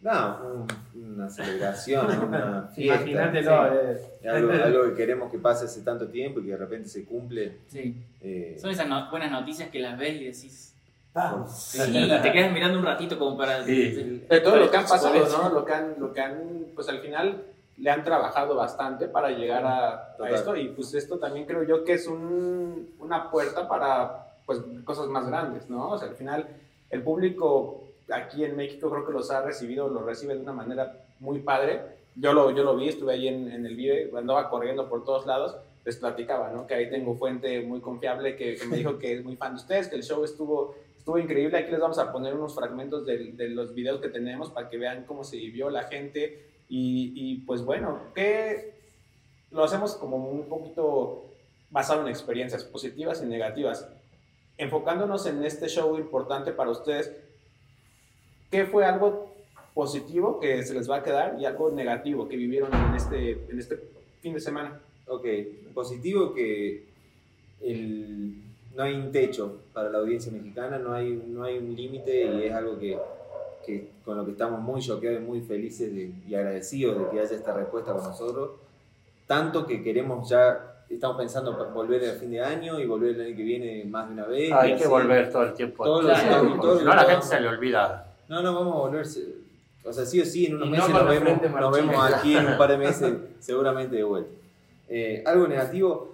No, 0.00 0.66
una 0.94 1.30
celebración, 1.30 2.06
¿no? 2.08 2.26
una 2.26 2.68
fiesta. 2.74 2.94
Imagínatelo, 2.96 3.68
Sí. 3.70 3.98
eh. 4.24 4.28
Algo, 4.28 4.52
algo 4.52 4.82
que 4.90 4.94
queremos 4.94 5.30
que 5.30 5.38
pase 5.38 5.66
hace 5.66 5.82
tanto 5.82 6.08
tiempo 6.08 6.40
y 6.40 6.44
que 6.44 6.50
de 6.50 6.56
repente 6.56 6.88
se 6.88 7.04
cumple. 7.04 7.58
Sí. 7.68 7.96
eh, 8.20 8.56
Son 8.60 8.70
esas 8.70 8.88
no- 8.88 9.08
buenas 9.10 9.30
noticias 9.30 9.70
que 9.70 9.78
las 9.78 9.96
ves 9.98 10.20
y 10.20 10.24
decís. 10.24 10.74
Ah, 11.14 11.44
Sí, 11.48 11.78
y 11.92 12.08
te 12.22 12.32
quedas 12.32 12.52
mirando 12.52 12.78
un 12.78 12.84
ratito 12.84 13.18
como 13.18 13.36
para. 13.38 13.64
Sí. 13.64 14.24
De 14.28 14.40
todo 14.40 14.56
lo 14.56 14.70
que 14.70 14.76
han 14.76 14.86
pasado. 14.86 15.14
¿no? 15.28 15.50
Lo 15.54 15.64
que 15.64 15.72
han, 15.72 15.94
lo 16.00 16.12
que 16.12 16.20
han, 16.20 16.38
pues 16.74 16.88
al 16.88 17.00
final 17.00 17.42
le 17.78 17.90
han 17.90 18.04
trabajado 18.04 18.54
bastante 18.54 19.08
para 19.08 19.30
llegar 19.30 19.64
a, 19.64 20.14
a 20.18 20.30
esto 20.30 20.56
y 20.56 20.68
pues 20.68 20.94
esto 20.94 21.18
también 21.18 21.46
creo 21.46 21.62
yo 21.64 21.84
que 21.84 21.94
es 21.94 22.06
un, 22.06 22.90
una 23.00 23.30
puerta 23.30 23.66
para 23.68 24.26
pues 24.46 24.60
cosas 24.84 25.06
más 25.08 25.26
grandes, 25.26 25.68
¿no? 25.70 25.90
O 25.90 25.98
sea, 25.98 26.08
al 26.08 26.14
final 26.16 26.46
el 26.90 27.02
público 27.02 27.84
aquí 28.10 28.44
en 28.44 28.56
México 28.56 28.90
creo 28.90 29.06
que 29.06 29.12
los 29.12 29.30
ha 29.30 29.40
recibido, 29.42 29.88
los 29.88 30.04
recibe 30.04 30.34
de 30.34 30.40
una 30.40 30.52
manera 30.52 30.96
muy 31.20 31.38
padre. 31.40 31.80
Yo 32.14 32.32
lo, 32.34 32.50
yo 32.50 32.62
lo 32.62 32.76
vi, 32.76 32.88
estuve 32.88 33.14
ahí 33.14 33.28
en, 33.28 33.50
en 33.50 33.64
el 33.64 33.74
video, 33.74 34.18
andaba 34.18 34.50
corriendo 34.50 34.88
por 34.88 35.04
todos 35.04 35.24
lados, 35.24 35.56
les 35.86 35.96
platicaba, 35.96 36.50
¿no? 36.50 36.66
Que 36.66 36.74
ahí 36.74 36.90
tengo 36.90 37.14
fuente 37.14 37.60
muy 37.62 37.80
confiable 37.80 38.36
que, 38.36 38.56
que 38.56 38.66
me 38.66 38.76
dijo 38.76 38.98
que 38.98 39.14
es 39.14 39.24
muy 39.24 39.36
fan 39.36 39.54
de 39.54 39.60
ustedes, 39.62 39.88
que 39.88 39.96
el 39.96 40.02
show 40.02 40.22
estuvo, 40.24 40.74
estuvo 40.98 41.18
increíble. 41.18 41.56
Aquí 41.56 41.70
les 41.70 41.80
vamos 41.80 41.98
a 41.98 42.12
poner 42.12 42.34
unos 42.34 42.54
fragmentos 42.54 43.06
del- 43.06 43.34
de, 43.36 43.48
los 43.48 43.72
videos 43.74 44.00
que 44.00 44.08
tenemos 44.08 44.50
para 44.50 44.68
que 44.68 44.76
vean 44.76 45.04
cómo 45.04 45.24
se 45.24 45.36
vivió 45.36 45.70
la 45.70 45.84
gente. 45.84 46.51
Y, 46.74 47.12
y, 47.14 47.36
pues 47.44 47.62
bueno, 47.62 48.00
que 48.14 48.72
lo 49.50 49.62
hacemos 49.62 49.94
como 49.94 50.16
un 50.16 50.48
poquito 50.48 51.26
basado 51.68 52.00
en 52.00 52.08
experiencias 52.08 52.64
positivas 52.64 53.22
y 53.22 53.26
negativas. 53.26 53.86
Enfocándonos 54.56 55.26
en 55.26 55.44
este 55.44 55.68
show 55.68 55.98
importante 55.98 56.50
para 56.52 56.70
ustedes, 56.70 57.12
¿qué 58.50 58.64
fue 58.64 58.86
algo 58.86 59.34
positivo 59.74 60.40
que 60.40 60.62
se 60.62 60.72
les 60.72 60.88
va 60.90 60.96
a 60.96 61.02
quedar 61.02 61.36
y 61.38 61.44
algo 61.44 61.70
negativo 61.70 62.26
que 62.26 62.36
vivieron 62.36 62.70
en 62.72 62.94
este, 62.94 63.32
en 63.50 63.58
este 63.58 63.78
fin 64.22 64.32
de 64.32 64.40
semana? 64.40 64.80
Ok, 65.08 65.26
positivo 65.74 66.32
que 66.32 66.86
el- 67.60 68.34
no 68.74 68.82
hay 68.84 68.94
un 68.94 69.12
techo 69.12 69.60
para 69.74 69.90
la 69.90 69.98
audiencia 69.98 70.32
mexicana, 70.32 70.78
no 70.78 70.94
hay, 70.94 71.22
no 71.26 71.44
hay 71.44 71.58
un 71.58 71.76
límite 71.76 72.24
y 72.24 72.44
es 72.44 72.52
algo 72.54 72.78
que, 72.78 72.98
que 73.64 73.90
con 74.04 74.16
lo 74.16 74.24
que 74.24 74.32
estamos 74.32 74.60
muy 74.60 74.80
choqueados 74.80 75.20
y 75.20 75.24
muy 75.24 75.40
felices 75.40 75.94
de- 75.94 76.12
y 76.26 76.34
agradecidos 76.34 76.98
de 76.98 77.08
que 77.10 77.20
haya 77.20 77.34
esta 77.36 77.52
respuesta 77.54 77.92
con 77.92 78.02
nosotros. 78.04 78.50
Tanto 79.26 79.66
que 79.66 79.82
queremos 79.82 80.28
ya, 80.28 80.84
estamos 80.90 81.16
pensando 81.16 81.64
en 81.66 81.72
volver 81.72 82.10
a 82.10 82.14
fin 82.14 82.30
de 82.30 82.40
año 82.42 82.78
y 82.78 82.86
volver 82.86 83.14
el 83.14 83.20
año 83.28 83.36
que 83.36 83.42
viene 83.42 83.84
más 83.84 84.08
de 84.08 84.12
una 84.14 84.26
vez. 84.26 84.52
Hay 84.52 84.70
que 84.76 84.84
así. 84.84 84.88
volver 84.88 85.30
todo 85.32 85.42
el 85.44 85.54
tiempo. 85.54 85.84
Todos 85.84 86.04
los- 86.04 86.20
Claro, 86.20 86.40
si 86.78 86.84
no, 86.84 86.94
la 86.94 87.02
los- 87.02 87.10
gente 87.10 87.26
se 87.26 87.40
le 87.40 87.48
olvida. 87.48 88.14
No, 88.28 88.42
no, 88.42 88.54
vamos 88.54 88.74
a 88.74 88.78
volverse. 88.80 89.26
O 89.84 89.92
sea, 89.92 90.04
sí 90.04 90.20
o 90.20 90.24
sí, 90.24 90.46
en 90.46 90.54
unos 90.56 90.66
no 90.68 90.72
meses 90.76 90.88
nos, 90.90 91.02
la 91.04 91.10
vemos, 91.10 91.42
nos 91.60 91.72
vemos 91.76 92.12
aquí 92.12 92.36
en 92.36 92.46
un 92.46 92.56
par 92.58 92.70
de 92.70 92.76
meses, 92.86 93.14
seguramente 93.40 93.96
de 93.96 94.04
vuelta. 94.04 94.30
Eh, 94.88 95.22
algo 95.26 95.48
negativo, 95.48 96.11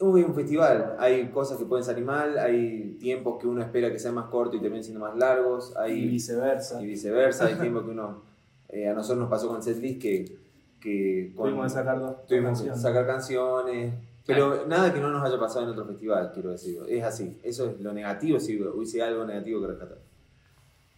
uy, 0.00 0.22
un 0.22 0.34
festival. 0.34 0.96
Hay 0.98 1.28
cosas 1.28 1.58
que 1.58 1.64
pueden 1.64 1.84
salir 1.84 2.04
mal, 2.04 2.38
hay 2.38 2.96
tiempos 3.00 3.38
que 3.40 3.46
uno 3.46 3.62
espera 3.62 3.90
que 3.90 3.98
sean 3.98 4.14
más 4.14 4.26
cortos 4.26 4.56
y 4.56 4.60
terminen 4.60 4.82
siendo 4.84 5.00
más 5.00 5.16
largos, 5.16 5.72
y 5.76 5.80
hay, 5.80 6.08
viceversa. 6.08 6.82
y 6.82 6.86
viceversa, 6.86 7.46
hay 7.46 7.54
tiempos 7.60 7.84
que 7.84 7.90
uno. 7.90 8.22
eh, 8.68 8.88
a 8.88 8.94
nosotros 8.94 9.18
nos 9.20 9.30
pasó 9.30 9.48
con 9.48 9.62
setlist 9.62 10.00
que. 10.00 10.36
que 10.80 11.32
con- 11.36 11.46
Tuvimos 11.50 11.66
que 11.66 11.78
sacar 11.78 11.98
dos 12.00 12.26
tuvimos 12.26 12.60
que 12.60 12.68
canciones. 12.68 12.82
sacar 12.82 13.06
canciones. 13.06 13.94
Pero 14.26 14.66
nada 14.66 14.92
que 14.94 15.00
no 15.00 15.10
nos 15.10 15.26
haya 15.26 15.40
pasado 15.40 15.64
en 15.64 15.70
otro 15.70 15.84
festival, 15.86 16.30
quiero 16.32 16.50
decir. 16.50 16.78
Es 16.88 17.02
así. 17.02 17.40
Eso 17.42 17.68
es 17.70 17.80
lo 17.80 17.92
negativo, 17.92 18.38
si 18.38 18.62
hubiese 18.62 19.02
algo 19.02 19.24
negativo 19.24 19.60
que 19.60 19.66
rescatar. 19.66 19.98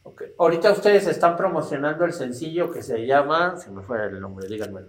Ok. 0.02 0.22
Ahorita 0.38 0.70
ustedes 0.72 1.06
están 1.06 1.36
promocionando 1.36 2.04
el 2.04 2.12
sencillo 2.12 2.70
que 2.70 2.82
se 2.82 3.06
llama, 3.06 3.56
se 3.56 3.70
me 3.70 3.82
fue 3.82 4.04
el 4.04 4.20
nombre, 4.20 4.48
díganmelo. 4.48 4.88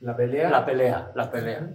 La 0.00 0.16
pelea. 0.16 0.48
La 0.48 0.64
pelea, 0.64 1.12
la 1.14 1.30
pelea. 1.30 1.68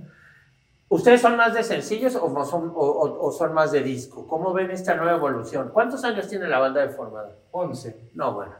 ¿Ustedes 0.89 1.21
son 1.21 1.37
más 1.37 1.53
de 1.53 1.61
sencillos 1.63 2.15
o 2.15 2.45
son, 2.45 2.73
o, 2.75 2.79
o- 2.81 3.27
o 3.27 3.31
son 3.31 3.53
más 3.53 3.71
de 3.71 3.81
disco? 3.83 4.27
¿Cómo 4.27 4.53
ven 4.53 4.71
esta 4.71 4.95
nueva 4.95 5.13
evolución? 5.17 5.69
¿Cuántos 5.71 6.03
años 6.03 6.27
tiene 6.27 6.47
la 6.47 6.57
banda 6.59 6.81
de 6.81 6.89
formada? 6.89 7.31
11. 7.51 8.09
No, 8.15 8.33
bueno. 8.33 8.53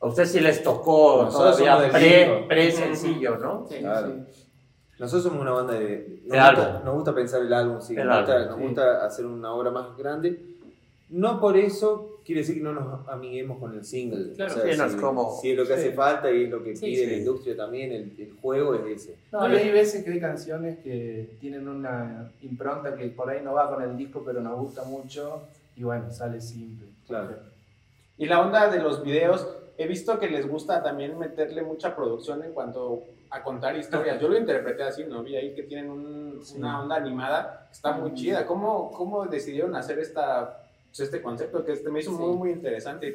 A 0.00 0.06
ustedes 0.06 0.32
sí 0.32 0.40
les 0.40 0.62
tocó 0.62 1.22
Nosotros 1.24 1.56
todavía 1.56 1.70
somos 1.72 1.82
del 1.82 1.90
pre, 1.90 2.46
¿no? 3.38 3.66
Sí. 3.68 3.78
Claro. 3.78 4.12
Nosotros 4.98 5.22
somos 5.24 5.40
una 5.40 5.52
banda 5.52 5.74
de. 5.74 6.20
Nos, 6.26 6.30
De 6.32 6.38
gusta, 6.38 6.46
álbum. 6.48 6.84
nos 6.84 6.94
gusta 6.94 7.14
pensar 7.14 7.40
el 7.42 7.52
álbum, 7.52 7.80
sí. 7.80 7.96
El 7.96 8.06
nos 8.08 8.18
gusta, 8.18 8.32
álbum, 8.34 8.48
nos 8.50 8.58
sí. 8.58 8.62
gusta 8.64 9.04
hacer 9.06 9.26
una 9.26 9.52
obra 9.52 9.70
más 9.70 9.96
grande. 9.96 10.56
No 11.10 11.40
por 11.40 11.56
eso 11.56 12.07
quiere 12.28 12.42
decir 12.42 12.56
que 12.56 12.62
no 12.62 12.72
nos 12.74 13.08
amiguemos 13.08 13.58
con 13.58 13.74
el 13.74 13.82
single. 13.84 14.34
Claro, 14.34 14.52
sí, 14.52 14.76
no 14.76 14.84
es 14.84 14.92
si, 14.92 14.98
como- 14.98 15.38
si 15.40 15.50
es 15.52 15.56
lo 15.56 15.62
que 15.66 15.72
sí. 15.74 15.80
hace 15.80 15.92
falta 15.92 16.30
y 16.30 16.44
es 16.44 16.50
lo 16.50 16.62
que 16.62 16.76
Sí, 16.76 16.84
pide 16.86 17.04
sí. 17.04 17.10
la 17.10 17.16
industria 17.16 17.56
también, 17.56 17.90
el, 17.90 18.14
el 18.18 18.32
juego 18.40 18.74
es 18.74 19.02
ese. 19.02 19.16
No, 19.32 19.50
y 19.50 19.56
hay 19.56 19.70
veces 19.70 20.04
que 20.04 20.10
hay 20.12 20.20
canciones 20.20 20.78
que 20.80 21.30
tienen 21.40 21.66
una 21.66 22.30
impronta 22.42 22.94
que 22.94 23.06
por 23.08 23.30
ahí 23.30 23.40
no 23.42 23.54
va 23.54 23.74
con 23.74 23.82
el 23.82 23.96
disco, 23.96 24.22
pero 24.26 24.40
nos 24.42 24.58
gusta 24.60 24.84
mucho 24.84 25.42
y 25.74 25.82
bueno, 25.84 26.12
sale 26.12 26.40
simple. 26.40 26.86
Claro. 27.06 27.30
Y 28.18 28.26
la 28.26 28.40
onda 28.42 28.68
de 28.70 28.78
los 28.80 29.02
videos, 29.02 29.48
he 29.78 29.86
visto 29.86 30.18
que 30.18 30.28
les 30.28 30.46
gusta 30.46 30.82
también 30.82 31.18
meterle 31.18 31.62
mucha 31.62 31.96
producción 31.96 32.44
en 32.44 32.52
cuanto 32.52 33.04
a 33.30 33.42
contar 33.42 33.76
historias. 33.76 34.20
Yo 34.20 34.28
lo 34.28 34.36
interpreté 34.36 34.82
así, 34.82 35.04
¿no? 35.04 35.22
Vi 35.22 35.34
ahí 35.36 35.54
que 35.54 35.62
tienen 35.62 35.90
un- 35.90 36.40
una 36.56 36.82
onda 36.82 36.96
animada, 36.96 37.66
que 37.68 37.72
está 37.74 37.92
muy 37.92 38.12
chida. 38.14 38.44
¿Cómo, 38.46 38.90
cómo 38.92 39.24
decidieron 39.26 39.74
hacer 39.76 39.98
esta, 39.98 40.62
pues, 40.98 41.08
este 41.08 41.22
concepto 41.22 41.64
que 41.64 41.72
este 41.72 41.90
me 41.90 42.00
hizo 42.00 42.10
Sí. 42.10 42.16
muy, 42.16 42.36
muy 42.36 42.50
interesante? 42.50 43.14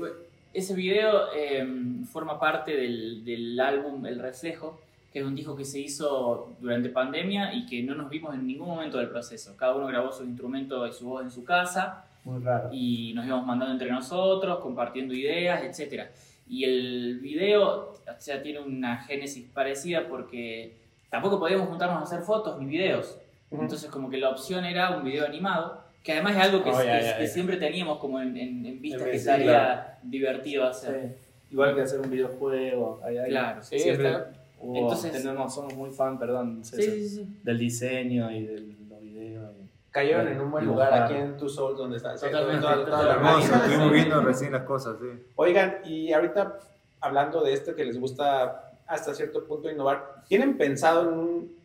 Ese 0.54 0.74
video 0.76 1.34
eh, 1.36 1.68
forma 2.12 2.40
parte 2.40 2.76
del, 2.76 3.26
del 3.26 3.60
álbum 3.60 4.06
El 4.06 4.20
Reflejo, 4.20 4.80
que 5.12 5.20
es 5.20 5.26
un 5.26 5.36
disco 5.36 5.56
que 5.56 5.66
se 5.66 5.80
hizo 5.80 6.54
durante 6.60 6.90
pandemia 6.90 7.54
y 7.54 7.66
que 7.66 7.84
no 7.84 7.94
nos 7.96 8.10
vimos 8.10 8.34
en 8.36 8.48
ningún 8.48 8.68
momento 8.70 8.98
del 9.00 9.10
proceso. 9.10 9.56
Cada 9.58 9.76
uno 9.76 9.88
grabó 9.88 10.12
su 10.12 10.24
instrumento 10.24 10.88
y 10.88 10.92
su 10.94 11.06
voz 11.08 11.24
en 11.24 11.32
su 11.32 11.44
casa 11.44 12.06
Muy 12.24 12.42
raro. 12.44 12.70
y 12.72 13.14
nos 13.16 13.26
íbamos 13.26 13.46
mandando 13.46 13.74
entre 13.74 13.92
nosotros, 13.92 14.60
compartiendo 14.60 15.14
ideas, 15.14 15.62
etc. 15.64 16.06
Y 16.48 16.64
el 16.66 17.20
video, 17.20 17.92
o 17.92 18.20
sea, 18.20 18.42
tiene 18.42 18.60
una 18.60 18.98
génesis 19.04 19.48
parecida 19.54 20.08
porque 20.08 20.76
tampoco 21.10 21.40
podíamos 21.40 21.68
juntarnos 21.68 21.98
a 22.00 22.04
hacer 22.04 22.22
fotos 22.22 22.60
ni 22.60 22.66
videos. 22.68 23.18
Entonces 23.52 23.90
como 23.92 24.10
que 24.10 24.18
la 24.18 24.30
opción 24.30 24.66
era 24.66 24.96
un 24.98 25.04
video 25.04 25.26
animado, 25.28 25.83
que 26.04 26.12
además 26.12 26.36
es 26.36 26.42
algo 26.44 26.64
que, 26.64 26.70
Oh, 26.72 26.78
que- 26.78 26.86
ya, 26.86 27.18
que 27.18 27.24
ya. 27.24 27.28
siempre 27.28 27.58
teníamos 27.58 27.98
como 28.00 28.20
en, 28.20 28.36
en, 28.38 28.66
en 28.66 28.82
vista 28.82 29.04
que 29.06 29.16
estaría 29.16 29.46
claro. 29.46 29.82
divertido 30.04 30.66
hacer. 30.66 31.16
Sí. 31.18 31.26
Igual 31.52 31.76
que 31.76 31.82
hacer 31.82 32.00
un 32.02 32.10
videojuego. 32.10 33.00
Ahí, 33.04 33.18
ahí 33.18 33.30
Claro. 33.30 33.64
Sí, 33.64 33.80
siempre 33.80 34.08
está- 34.10 34.32
Entonces- 34.62 35.12
tenemos, 35.12 35.54
somos 35.54 35.74
muy 35.76 35.92
fan, 35.92 36.18
perdón, 36.20 36.64
Sí, 36.64 36.76
César, 36.78 36.94
sí, 36.96 37.10
sí. 37.10 37.38
del 37.44 37.58
diseño 37.58 38.32
y 38.32 38.46
de 38.46 38.60
los 38.90 39.02
videos. 39.02 39.52
Cayeron 39.92 40.28
en 40.28 40.42
un 40.42 40.50
buen 40.50 40.66
lugar 40.66 40.92
aquí 41.04 41.14
en 41.14 41.38
Two 41.38 41.48
Souls, 41.50 41.78
donde 41.78 41.98
está. 41.98 42.18
sí, 42.18 42.26
Totalmente. 42.26 42.66
Hermoso, 42.66 43.54
estuvimos 43.56 43.92
viendo 43.92 44.22
recién 44.22 44.52
las 44.52 44.64
cosas, 44.64 44.98
sí. 45.00 45.08
Oigan, 45.36 45.78
y 45.86 46.12
ahorita 46.14 46.58
hablando 47.02 47.44
de 47.44 47.54
esto 47.54 47.76
que 47.76 47.86
les 47.86 48.00
gusta 48.00 48.72
hasta 48.88 49.14
cierto 49.14 49.46
punto 49.46 49.70
innovar, 49.70 50.24
¿tienen 50.28 50.58
pensado 50.58 51.04
en 51.04 51.18
un, 51.20 51.56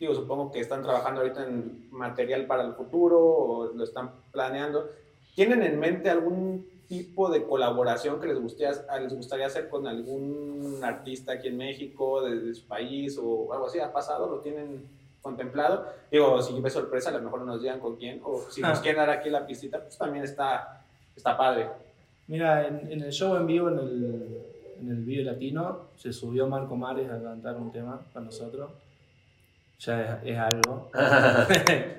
digo, 0.00 0.14
supongo 0.14 0.50
que 0.50 0.60
están 0.60 0.82
trabajando 0.82 1.20
ahorita 1.20 1.46
en 1.46 1.88
material 1.90 2.46
para 2.46 2.64
el 2.64 2.72
futuro 2.72 3.20
o 3.20 3.66
lo 3.66 3.84
están 3.84 4.10
planeando, 4.32 4.88
¿tienen 5.34 5.62
en 5.62 5.78
mente 5.78 6.08
algún 6.08 6.66
tipo 6.88 7.30
de 7.30 7.44
colaboración 7.44 8.18
que 8.18 8.26
les 8.26 8.40
gustaría, 8.40 8.72
les 8.98 9.14
gustaría 9.14 9.46
hacer 9.46 9.68
con 9.68 9.86
algún 9.86 10.80
artista 10.82 11.34
aquí 11.34 11.48
en 11.48 11.58
México, 11.58 12.22
de, 12.22 12.40
de 12.40 12.54
su 12.54 12.66
país 12.66 13.18
o 13.22 13.52
algo 13.52 13.66
así? 13.66 13.78
¿Ha 13.78 13.92
pasado? 13.92 14.26
¿Lo 14.28 14.40
tienen 14.40 14.88
contemplado? 15.20 15.84
Digo, 16.10 16.40
si 16.40 16.58
ves 16.60 16.72
sorpresa, 16.72 17.10
a 17.10 17.12
lo 17.12 17.20
mejor 17.20 17.42
nos 17.42 17.60
digan 17.60 17.78
con 17.78 17.96
quién, 17.96 18.22
o 18.24 18.40
si 18.50 18.62
nos 18.62 18.80
quieren 18.80 19.00
dar 19.00 19.10
aquí 19.10 19.28
la 19.28 19.46
pistita, 19.46 19.82
pues 19.82 19.98
también 19.98 20.24
está, 20.24 20.82
está 21.14 21.36
padre. 21.36 21.68
Mira, 22.26 22.66
en, 22.66 22.90
en 22.90 23.02
el 23.02 23.12
show 23.12 23.36
en 23.36 23.46
vivo, 23.46 23.68
en 23.68 23.78
el, 23.78 24.46
en 24.80 24.88
el 24.88 25.04
video 25.04 25.30
latino, 25.30 25.90
se 25.96 26.10
subió 26.10 26.46
Marco 26.46 26.74
Mares 26.74 27.10
a 27.10 27.22
cantar 27.22 27.56
un 27.56 27.70
tema 27.70 28.00
con 28.14 28.24
nosotros. 28.24 28.70
Ya 29.80 30.20
es, 30.22 30.32
es 30.32 30.38
algo. 30.38 30.90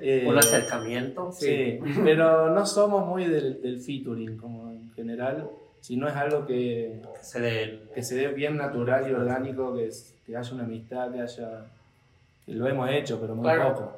Eh, 0.04 0.24
Un 0.28 0.36
acercamiento. 0.38 1.30
Sí, 1.32 1.78
pero 2.04 2.50
no 2.50 2.66
somos 2.66 3.06
muy 3.06 3.26
del, 3.26 3.60
del 3.62 3.78
featuring 3.80 4.36
como 4.36 4.70
en 4.72 4.90
general, 4.94 5.48
sino 5.80 6.08
es 6.08 6.14
algo 6.16 6.44
que, 6.46 7.00
Se 7.20 7.40
dé- 7.40 7.82
que 7.94 8.02
se 8.02 8.16
dé 8.16 8.28
bien 8.28 8.56
natural 8.56 9.08
y 9.08 9.12
orgánico, 9.14 9.74
que, 9.76 9.86
es- 9.86 10.14
que 10.26 10.36
haya 10.36 10.54
una 10.54 10.64
amistad, 10.64 11.12
que 11.12 11.20
haya... 11.20 11.66
que 12.46 12.52
lo 12.52 12.66
hemos 12.66 12.90
hecho, 12.90 13.20
pero 13.20 13.34
muy 13.36 13.44
Claro. 13.44 13.74
poco. 13.74 13.92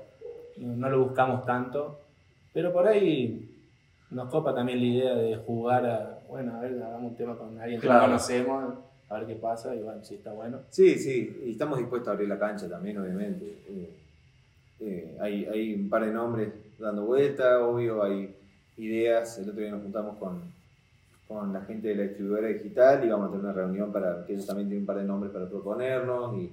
No, 0.58 0.76
no 0.76 0.90
lo 0.90 1.04
buscamos 1.04 1.44
tanto, 1.46 2.00
pero 2.52 2.72
por 2.72 2.86
ahí 2.86 3.50
nos 4.10 4.28
copa 4.30 4.54
también 4.54 4.78
la 4.80 4.86
idea 4.86 5.14
de 5.14 5.36
jugar 5.36 5.86
a, 5.86 6.18
bueno, 6.28 6.56
a 6.56 6.60
ver, 6.60 6.80
hagamos 6.82 7.10
un 7.12 7.16
tema 7.16 7.36
con 7.36 7.58
alguien 7.60 7.80
que 7.80 7.86
Claro. 7.86 8.02
no 8.02 8.06
conocemos, 8.08 8.74
a 9.14 9.18
ver 9.20 9.28
qué 9.28 9.34
pasa, 9.36 9.74
y 9.74 9.82
bueno, 9.82 10.02
si 10.04 10.16
está 10.16 10.32
bueno. 10.32 10.60
Sí, 10.70 10.96
sí, 10.98 11.42
y 11.46 11.52
estamos 11.52 11.78
dispuestos 11.78 12.08
a 12.08 12.12
abrir 12.12 12.28
la 12.28 12.38
cancha 12.38 12.68
también, 12.68 12.98
obviamente. 12.98 13.44
Eh, 13.68 13.90
eh, 14.80 15.16
hay, 15.20 15.44
hay 15.46 15.74
un 15.74 15.88
par 15.88 16.04
de 16.04 16.12
nombres 16.12 16.52
dando 16.78 17.04
vuelta, 17.06 17.64
obvio, 17.64 18.02
hay 18.02 18.34
ideas. 18.76 19.38
El 19.38 19.48
otro 19.50 19.60
día 19.62 19.70
nos 19.70 19.82
juntamos 19.82 20.16
con, 20.18 20.42
con 21.28 21.52
la 21.52 21.62
gente 21.62 21.88
de 21.88 21.94
la 21.96 22.02
distribuidora 22.02 22.48
digital 22.48 23.04
y 23.04 23.08
vamos 23.08 23.28
a 23.28 23.30
tener 23.30 23.44
una 23.44 23.52
reunión 23.54 23.92
para 23.92 24.24
que 24.26 24.32
ellos 24.34 24.46
también 24.46 24.68
tienen 24.68 24.82
un 24.82 24.86
par 24.86 24.96
de 24.98 25.04
nombres 25.04 25.32
para 25.32 25.48
proponernos 25.48 26.36
y, 26.36 26.50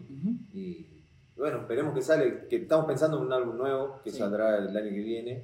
y 0.53 0.87
bueno, 1.35 1.59
esperemos 1.61 1.93
que 1.95 2.01
sale, 2.03 2.45
que 2.49 2.57
estamos 2.57 2.85
pensando 2.85 3.17
en 3.17 3.23
un 3.25 3.33
álbum 3.33 3.57
nuevo 3.57 3.99
que 4.03 4.11
Sí. 4.11 4.19
saldrá 4.19 4.57
el 4.59 4.75
año 4.77 4.89
que 4.89 4.99
viene 5.01 5.43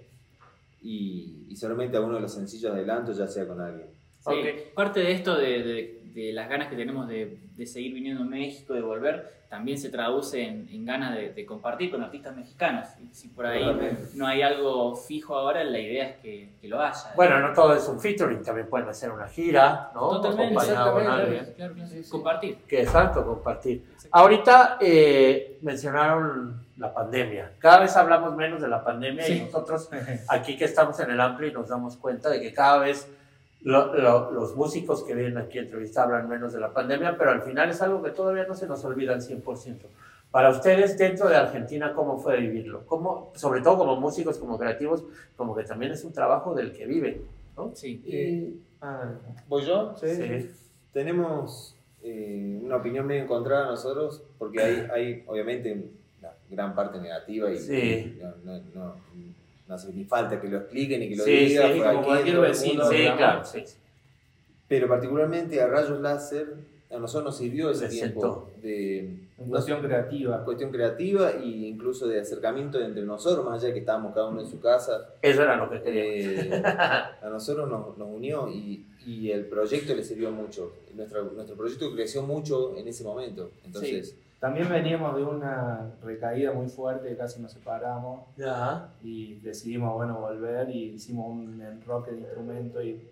y, 0.82 1.46
y 1.50 1.56
seguramente 1.56 1.98
alguno 1.98 2.16
de 2.16 2.22
los 2.22 2.34
sencillos 2.34 2.72
de 2.72 2.80
adelanto 2.80 3.12
ya 3.14 3.28
sea 3.28 3.48
con 3.48 3.60
alguien. 3.60 3.88
Sí. 4.32 4.64
Parte 4.76 5.00
de 5.02 5.12
esto, 5.12 5.36
de, 5.36 5.64
de- 5.64 5.98
de 6.18 6.34
las 6.34 6.50
ganas 6.50 6.68
que 6.68 6.76
tenemos 6.76 7.08
de, 7.08 7.38
de 7.56 7.66
seguir 7.68 7.94
viniendo 7.94 8.24
a 8.24 8.26
México, 8.26 8.74
de 8.74 8.82
volver, 8.82 9.38
también 9.50 9.78
se 9.78 9.90
traduce 9.90 10.42
en, 10.42 10.68
en 10.72 10.84
ganas 10.84 11.16
de, 11.16 11.46
compartir 11.46 11.92
con 11.92 12.02
artistas 12.02 12.36
mexicanos. 12.36 12.88
Y 13.00 13.14
si 13.14 13.28
por 13.28 13.46
ahí 13.46 13.64
Totalmente. 13.64 14.04
no 14.16 14.26
hay 14.26 14.42
algo 14.42 14.96
fijo 14.96 15.36
ahora, 15.36 15.64
la 15.64 15.80
idea 15.80 16.08
es 16.10 16.16
que, 16.18 16.50
que 16.60 16.68
lo 16.68 16.82
haya. 16.82 17.14
Bueno, 17.16 17.40
no 17.40 17.54
todo 17.54 17.76
es 17.76 17.88
un 17.88 18.00
featuring, 18.00 18.42
también 18.42 18.68
pueden 18.68 18.90
hacer 18.90 19.12
una 19.12 19.28
gira, 19.28 19.92
¿no? 19.94 20.10
totalmente, 20.20 20.56
exactamente, 20.56 21.54
claro, 21.56 21.74
claro, 21.76 21.92
compartir. 22.10 22.58
Que 22.68 22.82
exacto, 22.82 23.24
compartir. 23.24 23.84
Ahorita 24.12 24.80
eh, 24.82 25.60
mencionaron 25.62 26.66
la 26.78 26.94
pandemia. 26.94 27.54
Cada 27.60 27.82
vez 27.82 27.96
hablamos 27.96 28.36
menos 28.36 28.60
de 28.60 28.68
la 28.68 28.84
pandemia 28.84 29.28
y 29.30 29.42
nosotros 29.42 29.88
aquí 30.30 30.58
que 30.58 30.66
estamos 30.66 31.00
en 31.00 31.12
el 31.12 31.22
Ampli 31.22 31.52
nos 31.52 31.70
damos 31.70 31.96
cuenta 31.96 32.30
de 32.30 32.42
que 32.42 32.52
cada 32.54 32.80
vez 32.80 33.08
lo- 33.62 33.94
lo- 33.96 34.32
los 34.32 34.56
músicos 34.56 35.04
que 35.04 35.14
vienen 35.16 35.38
aquí 35.38 35.58
a 35.60 35.62
entrevistar 35.64 36.06
hablan 36.06 36.30
menos 36.30 36.54
de 36.54 36.60
la 36.60 36.72
pandemia, 36.74 37.18
pero 37.18 37.32
al 37.32 37.42
final 37.42 37.70
es 37.70 37.82
algo 37.82 38.02
que 38.04 38.12
todavía 38.12 38.46
no 38.46 38.54
se 38.54 38.68
nos 38.68 38.84
olvida 38.86 39.14
al 39.14 39.22
100%. 39.22 39.88
Para 40.32 40.50
ustedes 40.50 40.98
dentro 40.98 41.30
de 41.30 41.36
Argentina, 41.38 41.94
¿cómo 41.94 42.18
fue 42.20 42.38
vivirlo? 42.38 42.86
¿Cómo, 42.86 43.32
sobre 43.36 43.62
todo 43.62 43.78
como 43.78 43.96
músicos, 43.96 44.38
como 44.38 44.58
creativos, 44.60 45.04
como 45.36 45.56
que 45.56 45.64
también 45.64 45.94
es 45.94 46.04
un 46.04 46.12
trabajo 46.14 46.54
del 46.54 46.74
que 46.74 46.86
viven, 46.86 47.22
¿no? 47.56 47.72
Sí. 47.76 48.02
Y, 48.06 48.62
Ah, 48.80 49.10
¿Voy 49.48 49.64
yo? 49.66 49.96
Sí. 49.98 50.52
Tenemos 50.94 51.76
eh, 52.04 52.60
una 52.64 52.76
opinión 52.78 53.08
medio 53.08 53.24
encontrada 53.24 53.66
nosotros, 53.66 54.22
porque 54.38 54.62
hay, 54.62 54.88
hay 54.94 55.24
obviamente 55.26 55.74
una 56.20 56.30
gran 56.50 56.76
parte 56.76 57.00
negativa 57.00 57.50
y 57.52 57.58
Sí. 57.58 58.20
no, 58.22 58.30
no, 58.54 58.62
no, 58.76 58.96
no 59.68 59.76
hace 59.76 59.92
ni 59.94 60.04
falta 60.06 60.40
que 60.40 60.48
lo 60.48 60.58
expliquen 60.58 61.04
y 61.04 61.10
que 61.10 61.16
lo 61.18 61.24
Sí, 61.24 61.32
digan. 61.32 61.74
sí, 61.74 61.80
como 61.80 61.90
aquí, 62.00 62.06
cualquier 62.06 62.40
vecino. 62.40 62.90
Sí, 62.90 62.96
claro, 63.18 63.44
sí. 63.46 63.64
Pero 64.68 64.88
particularmente 64.88 65.62
a 65.62 65.68
Rayos 65.68 66.00
Láser, 66.02 66.54
a 66.90 66.98
nosotros 66.98 67.26
nos 67.26 67.38
sirvió 67.38 67.70
ese 67.70 67.88
tiempo 67.90 68.50
de 68.62 69.00
En 69.38 69.50
cuestión 69.50 69.82
creativa. 69.82 70.44
cuestión 70.46 70.72
creativa 70.72 71.32
e 71.32 71.46
incluso 71.46 72.08
de 72.08 72.20
acercamiento 72.22 72.80
entre 72.80 73.04
nosotros, 73.04 73.46
más 73.46 73.56
allá 73.60 73.68
de 73.68 73.74
que 73.74 73.80
estábamos 73.82 74.14
cada 74.14 74.28
uno 74.28 74.42
en 74.42 74.48
su 74.48 74.60
casa. 74.60 75.10
Eso 75.22 75.44
era 75.44 75.56
lo 75.58 75.70
que 75.70 75.82
quería. 75.82 76.04
Eh, 76.04 76.64
a 77.22 77.30
nosotros 77.30 77.70
nos, 77.70 77.98
nos 77.98 78.08
unió 78.10 78.50
y, 78.50 78.86
y 79.06 79.32
el 79.32 79.46
proyecto 79.46 79.94
le 79.96 80.04
sirvió 80.04 80.32
mucho. 80.32 80.74
Nuestro, 80.96 81.24
nuestro 81.32 81.56
proyecto 81.56 81.94
creció 81.94 82.24
mucho 82.24 82.76
en 82.78 82.88
ese 82.88 83.04
momento. 83.04 83.52
Entonces, 83.66 84.16
También 84.40 84.70
veníamos 84.70 85.16
de 85.16 85.24
una 85.24 85.92
recaída 86.04 86.52
muy 86.52 86.68
fuerte, 86.68 87.16
casi 87.18 87.42
nos 87.42 87.52
separamos 87.54 88.22
Ya. 88.38 88.90
y 89.04 89.36
decidimos, 89.40 89.96
bueno, 89.96 90.20
volver 90.20 90.70
y 90.70 90.92
hicimos 90.94 91.32
un 91.32 91.60
enroque 91.62 92.12
de 92.12 92.20
instrumento 92.20 92.82
y, 92.84 93.10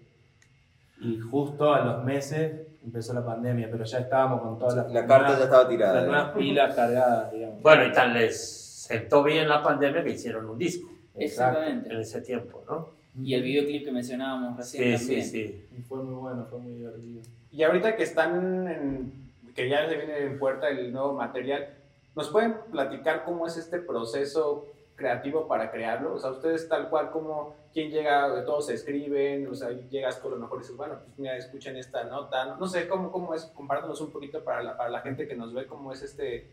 y 1.02 1.18
justo 1.20 1.74
a 1.74 1.84
los 1.84 2.04
meses 2.04 2.68
empezó 2.84 3.14
la 3.14 3.26
pandemia, 3.26 3.70
pero 3.72 3.84
ya 3.86 4.00
estábamos 4.00 4.42
con 4.42 4.60
todas 4.60 4.76
las, 4.76 4.92
la 4.92 5.00
carta 5.08 5.18
nuevas- 5.30 5.40
ya 5.40 5.44
estaba 5.46 5.68
tirada. 5.68 5.96
las 5.96 6.06
nuevas 6.08 6.32
pilas 6.36 6.76
cargadas, 6.76 7.32
digamos. 7.32 7.62
Bueno, 7.64 7.86
y 7.88 7.92
tal 7.92 8.14
les 8.14 8.40
sentó 8.86 9.24
bien 9.24 9.50
la 9.50 9.64
pandemia 9.64 10.04
que 10.04 10.12
hicieron 10.12 10.48
un 10.48 10.58
disco. 10.60 10.90
Exactamente. 11.18 11.92
en 11.94 12.00
ese 12.02 12.22
tiempo, 12.22 12.62
¿no? 12.70 12.90
Y 13.24 13.34
el 13.34 13.42
videoclip 13.42 13.86
que 13.86 13.92
mencionábamos 13.94 14.58
recién 14.58 15.00
Sí, 15.00 15.06
sí, 15.06 15.22
sí. 15.24 15.66
Y 15.78 15.82
fue 15.82 16.04
muy 16.04 16.14
bueno, 16.16 16.46
fue 16.50 16.60
muy 16.60 16.74
divertido. 16.74 17.22
Y 17.52 17.64
ahorita 17.64 17.96
que 17.96 18.04
están 18.04 18.68
en, 18.68 19.25
que 19.56 19.70
ya 19.70 19.88
se 19.90 19.96
viene 19.96 20.20
en 20.20 20.38
puerta 20.38 20.70
el 20.70 20.92
nuevo 20.92 21.14
material, 21.14 21.70
¿nos 22.16 22.30
pueden 22.30 22.56
platicar 22.72 23.24
cómo 23.24 23.48
es 23.48 23.58
este 23.58 23.80
proceso 23.80 24.66
creativo 24.96 25.48
para 25.48 25.72
crearlo? 25.72 26.14
O 26.14 26.20
sea, 26.20 26.32
ustedes 26.32 26.68
tal 26.70 26.90
cual 26.90 27.10
como 27.12 27.56
quién 27.74 27.90
llega, 27.90 28.44
todos 28.46 28.68
se 28.68 28.74
escriben, 28.74 29.48
o 29.48 29.56
sea, 29.56 29.70
llegas 29.90 30.22
a 30.24 30.28
lo 30.28 30.38
mejor 30.38 30.60
y 30.60 30.62
dices, 30.62 30.78
bueno, 30.78 30.96
pues 31.06 31.18
mira, 31.20 31.38
escuchen 31.38 31.76
esta 31.78 32.04
nota, 32.06 32.46
no, 32.46 32.58
no 32.58 32.68
sé 32.68 32.88
cómo, 32.88 33.12
cómo 33.12 33.34
es, 33.34 33.46
compártanos 33.46 34.00
un 34.02 34.12
poquito 34.12 34.44
para 34.44 34.62
la, 34.64 34.78
para 34.78 34.90
la 34.90 35.02
gente 35.02 35.28
que 35.28 35.36
nos 35.36 35.54
ve 35.54 35.66
cómo 35.66 35.92
es 35.92 36.02
este, 36.02 36.48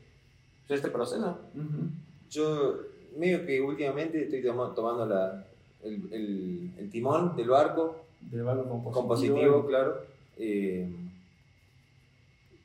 pues, 0.66 0.78
este 0.80 0.90
proceso. 0.90 1.38
Yo 2.30 2.76
medio 3.16 3.44
que 3.44 3.60
últimamente 3.60 4.22
estoy 4.24 4.42
tomando 4.42 5.06
la, 5.06 5.44
el, 5.82 6.12
el- 6.12 6.70
el 6.78 6.90
timón 6.90 7.36
del 7.36 7.48
barco, 7.50 7.96
Del 8.20 8.42
barco 8.42 8.64
compositivo. 8.68 8.94
compositivo, 8.94 9.66
claro. 9.66 9.98
eh, 10.38 10.88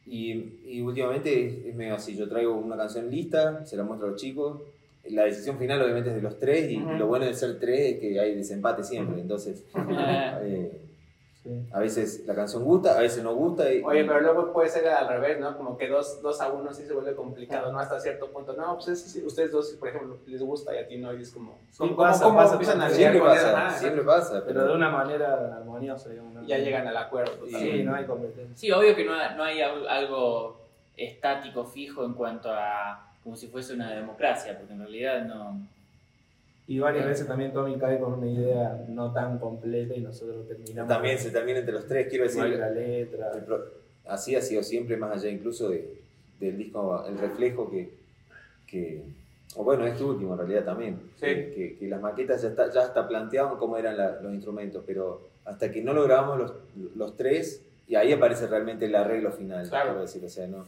y, 0.10 0.60
y 0.66 0.82
últimamente 0.82 1.70
es, 1.70 1.76
medio 1.76 1.96
así, 1.96 2.16
yo 2.16 2.28
traigo 2.30 2.56
una 2.56 2.78
canción 2.78 3.10
lista, 3.10 3.66
se 3.66 3.76
la 3.76 3.84
muestro 3.84 4.08
a 4.08 4.12
los 4.12 4.22
chicos. 4.22 4.62
La 5.10 5.24
decisión 5.24 5.58
final 5.58 5.82
obviamente 5.82 6.10
es 6.10 6.16
de 6.18 6.22
los 6.22 6.38
tres 6.38 6.70
y 6.70 6.78
lo 6.78 7.08
bueno 7.08 7.26
de 7.26 7.34
ser 7.34 7.60
tres 7.60 7.94
es 7.94 8.00
que 8.00 8.20
hay 8.20 8.36
desempate 8.36 8.84
siempre, 8.84 9.22
entonces 9.22 9.64
eh, 10.42 10.72
Sí. 11.48 11.70
a 11.72 11.80
veces 11.80 12.24
la 12.28 12.36
canción 12.36 12.64
gusta, 12.64 12.98
a 12.98 13.02
veces 13.02 13.24
no 13.24 13.34
gusta. 13.34 13.72
Y, 13.72 13.82
Oye, 13.82 14.04
pero 14.04 14.20
luego 14.22 14.52
puede 14.52 14.70
ser 14.70 14.88
al 14.90 15.08
revés, 15.08 15.40
¿no? 15.40 15.56
Como 15.58 15.78
que 15.78 15.88
dos, 15.88 16.22
dos 16.22 16.42
a 16.42 16.50
uno 16.52 16.74
sí 16.74 16.86
se 16.86 16.94
vuelve 16.94 17.16
complicado, 17.16 17.72
¿no? 17.72 17.80
Hasta 17.80 18.00
cierto 18.00 18.28
punto. 18.32 18.54
No, 18.54 18.76
pues 18.76 18.88
es- 18.90 19.02
sí, 19.12 19.24
ustedes 19.26 19.52
dos, 19.52 19.70
por 19.80 19.90
ejemplo, 19.90 20.18
les 20.28 20.42
gusta 20.42 20.76
y 20.76 20.80
a 20.80 20.88
ti 20.88 20.98
no, 20.98 21.14
y 21.14 21.22
es 21.22 21.32
como... 21.32 21.58
Sí, 21.72 21.78
¿Cómo, 21.80 21.96
pasa, 21.96 22.24
cómo 22.26 22.38
pasa, 22.38 22.54
empiezan 22.54 22.82
a 22.82 22.90
siempre 22.90 23.22
pasa, 23.22 23.70
siempre 23.80 24.04
pasa. 24.04 24.44
Pero 24.46 24.68
de 24.68 24.74
una 24.76 24.90
manera 24.90 25.56
armoniosa, 25.58 26.10
digamos. 26.10 26.34
¿no? 26.34 26.44
ya 26.44 26.58
llegan 26.58 26.88
al 26.88 26.98
acuerdo. 26.98 27.32
Sí, 27.46 27.52
totalmente. 27.52 27.78
Sí, 27.78 27.84
no 27.84 27.96
hay 27.96 28.06
competencia. 28.06 28.58
Sí, 28.58 28.72
obvio 28.72 28.96
que 28.96 29.06
no, 29.06 29.14
hay- 29.14 29.36
no 29.36 29.44
hay 29.44 29.62
al- 29.62 29.88
algo 29.88 30.58
estático, 30.96 31.64
fijo 31.66 32.04
en 32.06 32.14
cuanto 32.14 32.50
a 32.52 33.04
como 33.24 33.36
si 33.36 33.48
fuese 33.48 33.74
una 33.74 33.92
democracia, 33.92 34.58
porque 34.58 34.74
en 34.74 34.80
realidad 34.80 35.22
no. 35.26 35.60
Y 36.68 36.80
varias 36.80 37.06
veces 37.06 37.28
también 37.28 37.54
Tommy 37.54 37.78
cae 37.78 37.98
con 38.00 38.14
una 38.14 38.28
idea 38.28 38.86
no 38.90 39.14
tan 39.14 39.40
completa 39.40 39.96
y 39.96 40.02
nosotros 40.02 40.48
terminamos. 40.48 40.90
También 40.90 41.18
se 41.18 41.32
termina 41.32 41.60
entre 41.60 41.74
los 41.74 41.88
tres, 41.88 42.08
quiero 42.10 42.26
decir. 42.26 42.44
La 42.44 42.70
letra. 42.70 43.32
el 43.36 43.46
así 44.06 44.36
ha 44.36 44.42
sido 44.42 44.62
siempre, 44.64 44.98
más 44.98 45.12
allá 45.18 45.30
incluso 45.30 45.70
de, 45.70 46.02
del 46.40 46.58
disco, 46.58 47.06
el 47.08 47.18
reflejo 47.18 47.70
que, 47.72 47.90
que. 48.68 49.02
O 49.56 49.64
bueno, 49.64 49.86
este 49.88 50.04
último 50.04 50.34
en 50.34 50.40
realidad 50.40 50.66
también. 50.66 51.00
Sí. 51.16 51.26
Que, 51.26 51.54
que- 51.56 51.78
que 51.80 51.88
las 51.88 52.02
maquetas 52.02 52.42
ya 52.42 52.50
está, 52.50 52.70
ya 52.72 52.82
hasta 52.82 53.08
planteaban 53.08 53.58
cómo 53.58 53.78
eran 53.78 53.96
la- 53.98 54.20
los 54.22 54.34
instrumentos, 54.34 54.84
pero 54.86 55.22
hasta 55.46 55.72
que 55.72 55.82
no 55.82 55.94
lo 55.94 56.04
grabamos 56.04 56.38
los, 56.38 56.54
los 56.98 57.16
tres, 57.16 57.64
y 57.88 57.96
ahí 57.96 58.12
aparece 58.12 58.46
realmente 58.48 58.86
el 58.88 58.96
arreglo 58.96 59.32
final. 59.32 59.68
Claro. 59.70 59.92
quiero 59.92 60.02
decir, 60.02 60.24
o 60.26 60.30
sea, 60.30 60.48
no. 60.48 60.66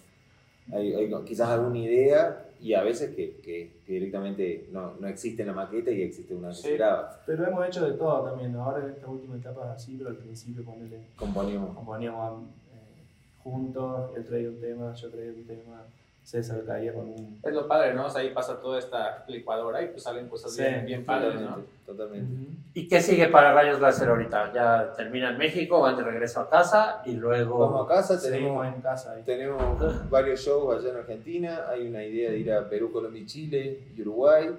Hay, 0.72 0.94
hay 0.94 1.12
quizás 1.26 1.50
alguna 1.50 1.78
idea 1.80 2.46
y 2.62 2.74
a 2.74 2.84
veces 2.84 3.16
que, 3.16 3.38
que- 3.38 3.80
que 3.86 3.94
directamente 3.94 4.68
no, 4.72 4.94
no 5.00 5.08
existe 5.08 5.42
en 5.44 5.48
la 5.48 5.54
maqueta 5.54 5.92
y 5.92 6.02
existe 6.02 6.36
una 6.36 6.50
que 6.50 6.56
Sí. 6.56 6.62
se 6.64 6.78
graba. 6.78 7.22
Pero 7.26 7.48
hemos 7.48 7.66
hecho 7.68 7.86
de 7.90 7.94
todo 7.98 8.30
también. 8.30 8.56
Ahora 8.56 8.84
en 8.86 8.92
estas 8.92 9.10
últimas 9.10 9.40
etapas 9.40 9.70
así, 9.70 9.96
pero 9.98 10.10
al 10.10 10.18
principio 10.18 10.64
ponele, 10.64 11.00
Componimos. 11.16 11.76
componíamos 11.76 12.44
eh, 12.74 13.04
juntos. 13.44 14.12
Él 14.16 14.26
traía 14.26 14.50
un 14.50 14.60
tema, 14.60 14.94
yo 14.94 15.10
traía 15.10 15.32
un 15.32 15.44
tema. 15.46 15.84
César 16.30 16.64
caía 16.66 16.94
con 16.94 17.08
un. 17.10 17.40
Es 17.44 17.54
lo 17.54 17.68
padre, 17.68 17.94
¿no? 17.96 18.06
O 18.06 18.10
sea, 18.10 18.22
ahí 18.22 18.30
pasa 18.30 18.60
toda 18.62 18.78
esta 18.78 19.24
licuadora 19.28 19.82
y 19.82 19.88
pues 19.88 20.04
salen 20.04 20.28
cosas 20.30 20.54
Sí, 20.54 20.62
bien, 20.62 20.86
bien 20.86 21.06
padres, 21.06 21.42
¿no? 21.42 21.58
Totalmente. 21.88 22.52
¿Y 22.76 22.88
qué 22.88 23.02
sigue 23.02 23.30
para 23.30 23.52
Rayos 23.54 23.82
Láser 23.82 24.10
ahorita? 24.10 24.54
Ya 24.54 24.94
termina 24.96 25.32
en 25.32 25.40
México, 25.40 25.82
van 25.82 25.98
de 25.98 26.04
regreso 26.04 26.42
a 26.42 26.50
casa 26.50 27.02
y 27.04 27.14
luego... 27.14 27.58
Vamos 27.58 27.86
a 27.90 27.96
casa, 27.96 28.18
Seguimos 28.20 28.62
tenemos 28.62 28.76
en 28.76 28.82
casa 28.82 29.14
ahí. 29.14 29.24
Tenemos 29.24 30.10
varios 30.12 30.40
shows 30.42 30.78
allá 30.80 30.92
en 30.92 30.98
Argentina. 30.98 31.62
Hay 31.68 31.88
una 31.88 32.04
idea 32.04 32.30
de 32.30 32.38
ir 32.38 32.54
a 32.54 32.70
Perú, 32.70 32.92
Colombia 32.92 33.22
y 33.24 33.26
Chile 33.26 33.80
y 33.98 34.02
Uruguay. 34.02 34.50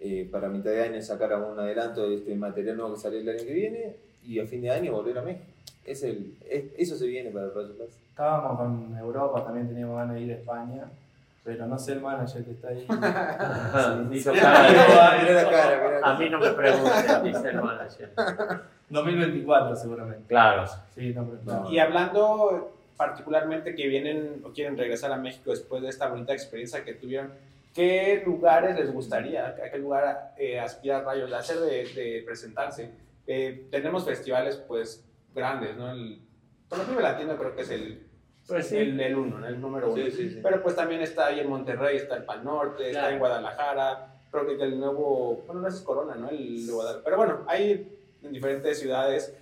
eh, 0.00 0.28
para 0.30 0.48
mitad 0.48 0.70
de 0.70 0.82
año 0.84 1.02
sacar 1.02 1.32
algún 1.32 1.58
adelanto 1.58 2.08
de 2.08 2.14
este 2.18 2.32
material 2.36 2.76
nuevo 2.76 2.94
que 2.94 3.00
sale 3.00 3.18
el 3.20 3.28
año 3.28 3.38
que 3.44 3.52
viene. 3.52 3.96
Y 4.24 4.38
a 4.38 4.46
fin 4.46 4.62
de 4.62 4.70
año 4.70 4.92
volver 4.92 5.18
a 5.18 5.22
México. 5.22 5.46
Es 5.84 6.04
el, 6.04 6.36
es- 6.48 6.66
eso 6.78 6.94
se 6.96 7.06
viene 7.08 7.30
para 7.30 7.46
el 7.46 7.54
Rayo 7.54 7.74
Plaza. 7.76 7.98
Estábamos 8.10 8.56
con 8.58 8.96
Europa, 8.98 9.44
también 9.44 9.66
teníamos 9.68 9.96
ganas 9.96 10.14
de 10.14 10.20
ir 10.22 10.32
a 10.32 10.34
España. 10.36 10.84
Pero 11.48 11.66
no 11.66 11.78
sé 11.78 11.92
el 11.92 12.02
manager 12.02 12.44
que 12.44 12.50
está 12.50 12.68
ahí. 12.68 12.86
Sí, 14.18 14.22
cara 14.22 14.70
la 14.70 15.50
cara, 15.50 16.00
la 16.00 16.06
A 16.06 16.18
mí 16.18 16.28
no 16.28 16.38
me 16.38 16.50
pregunten, 16.50 17.22
dice 17.24 17.48
el 17.48 17.62
manager. 17.62 18.12
2024 18.90 19.76
seguramente. 19.76 20.26
Claro. 20.28 20.66
Sí, 20.94 21.14
no, 21.14 21.26
No. 21.46 21.70
Y 21.70 21.78
hablando 21.78 22.74
particularmente 22.98 23.74
que 23.74 23.86
vienen 23.86 24.42
o 24.44 24.50
quieren 24.50 24.76
regresar 24.76 25.10
a 25.10 25.16
México 25.16 25.50
después 25.50 25.80
de 25.80 25.88
esta 25.88 26.08
bonita 26.08 26.34
experiencia 26.34 26.84
que 26.84 26.92
tuvieron, 26.92 27.32
¿qué 27.74 28.22
lugares 28.26 28.76
les 28.76 28.92
gustaría? 28.92 29.46
¿A 29.46 29.70
qué 29.70 29.78
lugar 29.78 30.34
eh, 30.36 30.60
aspira 30.60 31.00
Rayos 31.00 31.30
Láser 31.30 31.60
de, 31.60 31.86
de 31.94 32.22
presentarse? 32.26 32.90
Eh, 33.26 33.68
tenemos 33.70 34.04
festivales 34.04 34.56
pues 34.68 35.02
grandes, 35.34 35.78
¿no? 35.78 35.90
El, 35.92 36.20
por 36.68 36.78
ejemplo, 36.78 36.98
el 36.98 37.10
Latino 37.10 37.38
creo 37.38 37.56
que 37.56 37.62
es 37.62 37.70
el, 37.70 38.06
Pues 38.48 38.66
sí. 38.68 38.76
el, 38.78 38.98
el 38.98 39.14
uno, 39.16 39.38
¿no? 39.38 39.46
el 39.46 39.60
número 39.60 39.92
uno. 39.92 40.02
Sí, 40.02 40.10
sí, 40.10 40.30
sí. 40.30 40.40
Pero 40.42 40.62
pues 40.62 40.74
también 40.74 41.02
está 41.02 41.26
ahí 41.26 41.40
en 41.40 41.48
Monterrey, 41.50 41.96
está 41.98 42.16
el 42.16 42.24
Pal 42.24 42.42
Norte, 42.44 42.86
está 42.86 43.00
Claro. 43.00 43.12
en 43.14 43.18
Guadalajara, 43.18 44.14
creo 44.30 44.46
que 44.46 44.62
el 44.64 44.78
nuevo, 44.80 45.42
bueno, 45.46 45.60
no 45.62 45.68
es 45.68 45.80
Corona, 45.82 46.14
¿no? 46.14 46.30
El 46.30 46.66
de 46.66 46.72
Guadalajara. 46.72 47.04
Pero 47.04 47.16
bueno, 47.18 47.38
hay 47.46 47.92
en 48.22 48.32
diferentes 48.32 48.78
ciudades. 48.80 49.34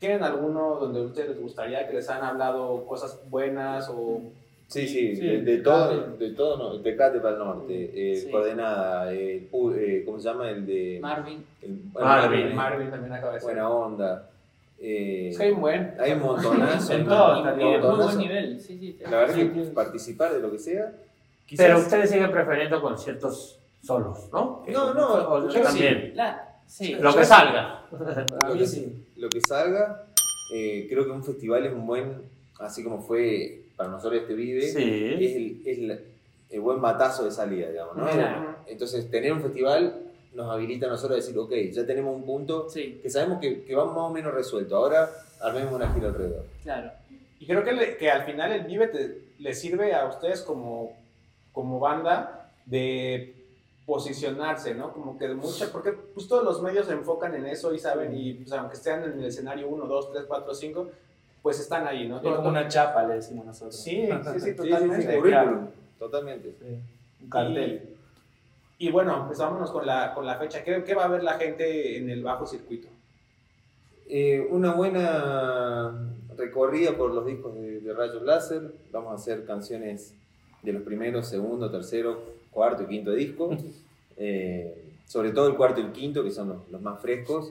¿Tienen 0.00 0.22
alguno 0.24 0.76
donde 0.80 1.00
a 1.00 1.02
ustedes 1.04 1.30
les 1.30 1.40
gustaría 1.40 1.86
que 1.88 1.94
les 1.94 2.10
han 2.10 2.22
hablado 2.24 2.84
cosas 2.86 3.18
buenas 3.30 3.88
o 3.88 4.20
Sí, 4.66 4.88
sí, 4.88 5.14
Sí, 5.14 5.24
de, 5.26 5.42
de 5.42 5.58
todo, 5.58 6.16
de 6.18 6.30
todo, 6.30 6.56
no, 6.56 6.80
Tecate 6.80 7.20
para 7.20 7.34
el 7.34 7.38
norte, 7.38 7.90
eh, 8.12 8.16
Sí. 8.16 8.30
Coordenada, 8.30 9.12
pu- 9.12 9.74
eh, 9.76 10.02
¿cómo 10.04 10.18
se 10.18 10.24
llama? 10.28 10.50
El 10.50 10.66
de... 10.66 10.98
Marvin. 11.00 11.44
el- 11.62 11.78
Marvin. 11.92 12.54
Marvin 12.56 12.90
también 12.90 13.12
acaba 13.12 13.34
de 13.34 13.40
ser? 13.40 13.46
Buena 13.50 13.70
onda. 13.70 14.30
Eh, 14.80 15.28
Es 15.30 15.40
hay 15.40 15.50
un 15.52 15.60
buen. 15.60 15.94
hay 15.98 16.12
un 16.12 16.20
montonazo. 16.20 16.92
En 16.92 17.06
todo, 17.06 17.42
de 17.42 17.78
muy 17.78 17.96
buen 17.96 18.18
nivel. 18.18 18.60
Sí, 18.60 18.78
sí. 18.78 18.98
La 19.02 19.10
verdad 19.18 19.34
Sí, 19.34 19.48
que 19.48 19.60
participar 19.70 20.32
de 20.34 20.40
lo 20.40 20.50
que 20.50 20.58
sea. 20.58 20.92
Pero 21.56 21.78
ustedes 21.78 22.10
siguen 22.10 22.30
prefiriendo 22.30 22.80
conciertos 22.80 23.58
solos, 23.82 24.28
¿no? 24.32 24.64
No, 24.68 24.94
no, 24.94 25.06
O- 25.28 25.48
yo 25.48 25.60
también. 25.62 26.12
La- 26.14 26.56
sí. 26.66 26.94
Lo 26.94 27.14
que 27.14 27.24
salga. 27.24 27.82
Lo 28.48 28.54
que, 28.54 28.66
sí. 28.66 29.04
lo 29.16 29.28
que 29.28 29.40
salga, 29.46 30.06
eh, 30.52 30.86
creo 30.88 31.04
que 31.04 31.10
un 31.10 31.22
festival 31.22 31.66
es 31.66 31.72
un 31.72 31.86
buen, 31.86 32.22
así 32.60 32.82
como 32.82 33.00
fue 33.02 33.60
para 33.76 33.90
nosotros 33.90 34.22
este 34.22 34.34
Vive, 34.34 34.62
Sí. 34.62 35.16
es, 35.64 35.78
el, 35.78 36.00
es 36.48 36.60
buen 36.60 36.80
batazo 36.80 37.24
de 37.24 37.30
salida, 37.30 37.68
digamos, 37.70 37.96
¿no? 37.96 38.06
Claro. 38.08 38.56
Entonces, 38.66 39.10
tener 39.10 39.32
un 39.32 39.40
festival 39.42 40.00
nos 40.34 40.50
habilita 40.50 40.86
a 40.86 40.90
nosotros 40.90 41.18
a 41.18 41.20
decir, 41.22 41.38
ok, 41.38 41.52
ya 41.72 41.86
tenemos 41.86 42.14
un 42.14 42.24
punto 42.24 42.68
Sí, 42.68 42.98
que 43.02 43.08
sabemos 43.10 43.38
que, 43.40 43.64
que 43.64 43.74
va 43.74 43.84
más 43.86 43.96
o 43.96 44.10
menos 44.10 44.34
resuelto, 44.34 44.76
ahora 44.76 45.08
armemos 45.40 45.72
una 45.74 45.92
gira 45.92 46.08
alrededor. 46.08 46.44
claro. 46.62 46.90
Y 47.40 47.46
creo 47.46 47.62
que, 47.62 47.72
le- 47.72 47.96
que 47.98 48.10
al 48.10 48.22
final 48.24 48.52
el 48.52 48.64
Vive 48.64 48.88
te- 48.88 49.18
le 49.38 49.54
sirve 49.54 49.92
a 49.94 50.06
ustedes 50.06 50.40
como, 50.42 50.96
como 51.52 51.78
banda 51.78 52.50
de 52.64 53.34
posicionarse, 53.84 54.74
¿no? 54.74 54.92
Como 54.92 55.18
que 55.18 55.28
de 55.28 55.34
mucha, 55.34 55.70
porque 55.70 55.92
pues 55.92 56.26
todos 56.26 56.42
los 56.42 56.62
medios 56.62 56.86
se 56.86 56.92
enfocan 56.94 57.34
en 57.34 57.44
eso 57.46 57.74
y 57.74 57.78
saben, 57.78 58.16
y 58.16 58.32
pues, 58.34 58.52
aunque 58.52 58.74
estén 58.76 59.02
en 59.04 59.12
el 59.18 59.24
escenario 59.26 59.68
1, 59.68 59.86
2, 59.86 60.12
3, 60.12 60.24
4, 60.26 60.54
5, 60.54 60.88
pues 61.42 61.60
están 61.60 61.86
ahí, 61.86 62.08
¿no? 62.08 62.16
Es 62.16 62.22
como 62.22 62.48
una 62.48 62.66
chapa, 62.66 63.04
le 63.06 63.14
decimos 63.16 63.44
nosotros. 63.44 63.76
Sí, 63.76 64.06
sí, 64.06 64.12
sí, 64.24 64.30
Sí, 64.32 64.40
sí, 64.40 64.54
totalmente. 64.56 65.02
sí, 65.12 65.18
currículum, 65.18 65.66
totalmente. 65.98 66.54
Sí, 66.58 66.78
Un 67.24 67.28
cartel. 67.28 67.88
Y 67.92 67.93
bueno, 68.90 69.24
pues 69.26 69.38
vámonos 69.38 69.70
con 69.70 69.86
la, 69.86 70.12
con 70.14 70.26
la 70.26 70.36
fecha. 70.36 70.62
¿Qué, 70.64 70.82
qué 70.84 70.94
va 70.94 71.04
a 71.04 71.08
ver 71.08 71.22
la 71.22 71.34
gente 71.34 71.96
en 71.96 72.10
el 72.10 72.22
bajo 72.22 72.46
circuito? 72.46 72.88
Eh, 74.08 74.46
una 74.50 74.72
buena 74.74 76.10
recorrida 76.36 76.92
por 76.96 77.12
los 77.14 77.24
discos 77.26 77.54
de, 77.54 77.80
de 77.80 77.92
Rayos 77.94 78.22
Láser. 78.22 78.72
Vamos 78.92 79.12
a 79.12 79.14
hacer 79.14 79.44
canciones 79.46 80.14
de 80.62 80.72
los 80.72 80.82
primeros, 80.82 81.26
segundo, 81.28 81.70
tercero, 81.70 82.20
cuarto 82.50 82.82
y 82.82 82.86
quinto 82.86 83.12
disco. 83.12 83.56
Eh, 84.16 84.92
sobre 85.08 85.32
todo 85.32 85.48
el 85.48 85.56
cuarto 85.56 85.80
y 85.80 85.82
el 85.86 85.90
quinto, 85.90 86.22
que 86.22 86.30
son 86.30 86.48
los, 86.50 86.70
los 86.70 86.80
más 86.80 87.00
frescos. 87.00 87.50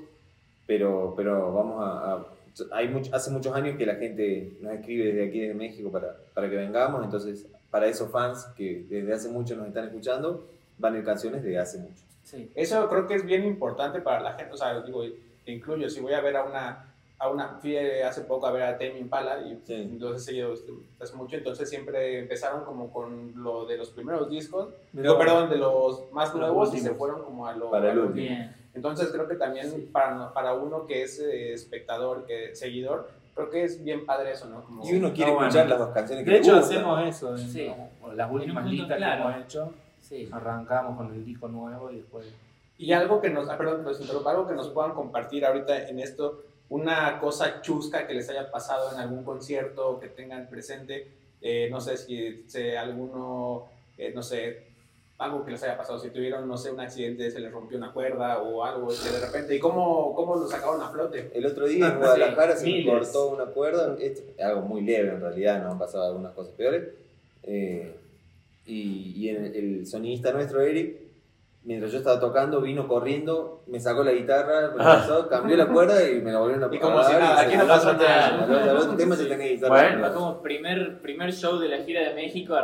Pero, 0.65 1.13
pero 1.17 1.51
vamos 1.53 1.83
a... 1.83 2.13
a- 2.13 2.25
hay 2.71 2.87
mucho- 2.87 3.13
hace 3.13 3.31
muchos 3.31 3.53
años 3.53 3.75
que 3.77 3.85
la 3.85 3.95
gente 3.95 4.53
nos 4.61 4.71
escribe 4.75 5.07
desde 5.07 5.27
aquí, 5.27 5.39
desde 5.41 5.55
México, 5.55 5.91
para, 5.91 6.15
para 6.33 6.49
que 6.49 6.55
vengamos. 6.55 7.03
Entonces, 7.03 7.45
para 7.69 7.87
esos 7.87 8.09
fans 8.11 8.45
que 8.55 8.85
desde 8.89 9.11
hace 9.13 9.27
mucho 9.27 9.57
nos 9.57 9.67
están 9.67 9.87
escuchando, 9.87 10.45
van 10.77 10.95
a 10.95 10.97
ir 10.99 11.05
canciones 11.05 11.43
de 11.43 11.57
hace 11.57 11.77
mucho. 11.79 12.03
Sí. 12.23 12.51
Eso 12.55 12.87
creo 12.89 13.07
que 13.07 13.15
es 13.15 13.25
bien 13.25 13.43
importante 13.45 13.99
para 14.01 14.21
la 14.21 14.33
gente. 14.33 14.53
O 14.53 14.57
sea, 14.57 14.79
digo, 14.81 15.03
te 15.45 15.51
incluyo, 15.51 15.89
si 15.89 15.99
voy 15.99 16.13
a 16.13 16.21
ver 16.21 16.37
a 16.37 16.43
una, 16.43 16.85
a 17.19 17.29
una, 17.29 17.49
fui 17.59 17.77
hace 17.77 18.21
poco 18.21 18.47
a 18.47 18.51
ver 18.51 18.63
a 18.63 18.77
Tame 18.77 18.97
Impala 18.99 19.41
y 19.41 19.59
Sí. 19.65 19.73
entonces 19.75 20.27
ellos 20.29 20.63
hace 20.99 21.15
mucho, 21.15 21.35
entonces 21.37 21.69
siempre 21.69 22.19
empezaron 22.19 22.63
como 22.65 22.91
con 22.91 23.33
lo 23.43 23.65
de 23.65 23.77
los 23.77 23.91
primeros 23.91 24.29
discos, 24.29 24.69
digo, 24.91 25.05
los- 25.13 25.17
perdón, 25.17 25.49
de 25.49 25.57
los 25.57 26.11
más 26.11 26.29
Los 26.29 26.39
nuevos 26.39 26.69
y 26.69 26.71
últimos. 26.77 26.91
se 26.91 26.97
fueron 26.97 27.23
como 27.23 27.45
a 27.47 27.53
lo 27.55 27.69
Para 27.71 27.91
el 27.91 27.99
último. 27.99 28.15
Bien. 28.27 28.55
Entonces 28.73 29.09
creo 29.11 29.27
que 29.27 29.35
también 29.35 29.69
Sí. 29.69 29.89
para, 29.91 30.33
para 30.33 30.53
uno 30.53 30.85
que 30.87 31.03
es 31.03 31.19
eh, 31.19 31.53
espectador, 31.53 32.25
que 32.25 32.55
seguidor, 32.55 33.09
creo 33.35 33.49
que 33.49 33.63
es 33.63 33.83
bien 33.83 34.05
padre 34.05 34.31
eso, 34.31 34.47
¿no? 34.49 34.63
Como, 34.63 34.83
Y 34.89 34.95
uno 34.95 35.13
quiere 35.13 35.31
bueno. 35.31 35.47
escuchar 35.47 35.69
las 35.69 35.79
dos 35.79 35.89
canciones 35.91 36.25
que 36.25 36.31
De 36.31 36.37
hecho, 36.37 36.55
hacemos 36.55 37.01
eso. 37.07 37.31
en- 37.37 37.49
Sí. 37.49 37.71
o 38.01 38.11
Las 38.13 38.31
últimas 38.31 38.65
En 38.65 38.71
listas 38.71 38.97
claro. 38.97 39.23
que 39.23 39.29
hemos 39.31 39.43
hecho, 39.45 39.73
Sí. 40.03 40.29
arrancamos 40.31 40.97
con 40.97 41.13
el 41.13 41.25
disco 41.25 41.47
nuevo 41.47 41.89
y 41.89 41.97
después. 41.97 42.25
Y 42.77 42.91
algo 42.91 43.21
que 43.21 43.29
nos, 43.29 43.49
ah, 43.49 43.57
perdón, 43.57 43.83
los 43.83 43.99
interrumpo, 43.99 44.29
algo 44.29 44.47
que 44.47 44.53
nos 44.53 44.69
puedan 44.69 44.93
compartir 44.93 45.45
ahorita 45.45 45.87
en 45.87 45.99
esto, 45.99 46.43
una 46.69 47.19
cosa 47.19 47.61
chusca 47.61 48.05
que 48.05 48.13
les 48.13 48.29
haya 48.29 48.51
pasado 48.51 48.91
en 48.91 48.99
algún 48.99 49.23
concierto 49.23 49.99
que 49.99 50.07
tengan 50.09 50.49
presente, 50.49 51.07
eh, 51.41 51.69
no 51.71 51.79
sé 51.79 51.97
si 51.97 52.43
se 52.47 52.77
alguno, 52.77 53.65
eh, 53.97 54.11
no 54.13 54.21
sé, 54.21 54.67
algo 55.17 55.45
que 55.45 55.51
les 55.51 55.63
haya 55.63 55.77
pasado, 55.77 55.99
si 55.99 56.09
tuvieron, 56.09 56.47
no 56.47 56.57
sé, 56.57 56.71
un 56.71 56.79
accidente, 56.79 57.29
se 57.31 57.39
les 57.39 57.51
rompió 57.51 57.77
una 57.77 57.93
cuerda 57.93 58.39
o 58.39 58.63
algo, 58.63 58.87
que 58.87 59.09
de 59.09 59.25
repente, 59.25 59.55
¿y 59.55 59.59
cómo, 59.59 60.13
cómo 60.15 60.35
lo 60.35 60.47
sacaron 60.47 60.81
a 60.81 60.89
flote? 60.89 61.31
El 61.33 61.45
otro 61.45 61.67
día 61.67 61.87
en 61.93 61.97
Guadalajara 61.97 62.55
se 62.55 62.65
me 62.65 62.85
cortó 62.85 63.29
una 63.29 63.45
cuerda, 63.45 63.95
es 63.99 64.23
algo 64.41 64.61
muy 64.61 64.81
leve 64.81 65.09
en 65.09 65.21
realidad, 65.21 65.63
no 65.63 65.71
han 65.71 65.79
pasado 65.79 66.05
algunas 66.05 66.33
cosas 66.33 66.53
peores. 66.53 66.89
Eh, 67.43 67.95
y 68.65 69.13
y 69.17 69.29
el, 69.29 69.55
el 69.55 69.85
sonidista 69.87 70.31
nuestro, 70.31 70.61
Eric, 70.61 70.97
mientras 71.65 71.91
yo 71.91 71.97
estaba 71.99 72.19
tocando, 72.19 72.59
vino 72.61 72.87
corriendo, 72.87 73.63
me 73.67 73.79
sacó 73.79 74.03
la 74.03 74.11
guitarra, 74.11 74.71
me 74.71 74.77
la 74.77 74.83
pasó, 74.83 75.29
cambió 75.29 75.55
la 75.55 75.67
cuerda 75.67 76.09
y 76.09 76.21
me 76.21 76.31
la 76.31 76.39
volvieron 76.39 76.69
a 76.71 76.75
Y 76.75 76.79
como 76.79 76.99
si 77.03 77.05
pagar, 77.13 77.21
nada, 77.21 77.41
aquí 77.41 77.55
no 77.57 77.67
pasó 77.67 77.93
nada. 77.93 78.45
Tenía 79.27 79.47
guitarra. 79.47 79.69
Bueno, 79.69 79.99
Fue 80.07 80.13
como 80.13 80.41
primer, 80.41 81.01
primer 81.01 81.33
show 81.33 81.57
de 81.59 81.69
la 81.69 81.77
gira 81.77 82.01
de 82.09 82.13
México, 82.15 82.55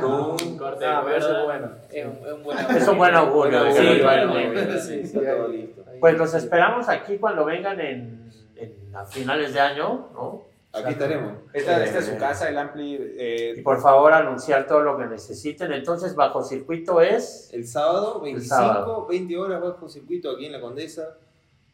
con 0.00 0.12
un 0.48 0.58
corte 0.58 0.84
de 0.84 0.90
Ah, 0.90 1.00
cuerda. 1.02 1.38
es 1.40 1.44
bueno. 1.44 1.70
Es 1.92 2.06
un, 2.06 2.26
es 2.26 2.32
un 2.32 2.42
buen 2.42 2.58
Es 2.76 2.88
un 2.88 2.98
buen 2.98 3.14
augurio. 3.14 3.72
Sí, 3.72 4.00
bueno. 4.02 4.34
Sí, 4.80 5.04
sí, 5.06 5.18
todo 5.18 5.48
listo. 5.48 5.84
ahí- 5.90 5.98
Pues 6.00 6.18
los 6.18 6.34
esperamos 6.34 6.88
aquí 6.88 7.16
cuando 7.18 7.44
vengan 7.44 7.78
en, 7.80 8.30
en 8.56 8.94
a 8.94 9.04
finales 9.04 9.54
de 9.54 9.60
año, 9.60 10.08
¿no? 10.14 10.47
Aquí 10.72 10.92
estaremos. 10.92 11.32
Esta, 11.52 11.82
esta 11.82 11.98
es 11.98 12.06
su 12.06 12.16
casa, 12.18 12.48
el 12.48 12.58
Ampli, 12.58 12.94
Y 12.94 12.98
eh, 13.18 13.60
por 13.64 13.80
favor 13.80 14.12
anunciar 14.12 14.66
todo 14.66 14.80
lo 14.82 14.98
que 14.98 15.06
necesiten. 15.06 15.72
Entonces, 15.72 16.14
bajo 16.14 16.42
circuito 16.42 17.00
es 17.00 17.50
El 17.52 17.66
sábado, 17.66 18.20
25, 18.20 18.54
sábado. 18.54 19.06
20 19.06 19.36
horas 19.38 19.60
bajo 19.60 19.88
circuito 19.88 20.30
aquí 20.30 20.46
en 20.46 20.52
la 20.52 20.60
Condesa. 20.60 21.16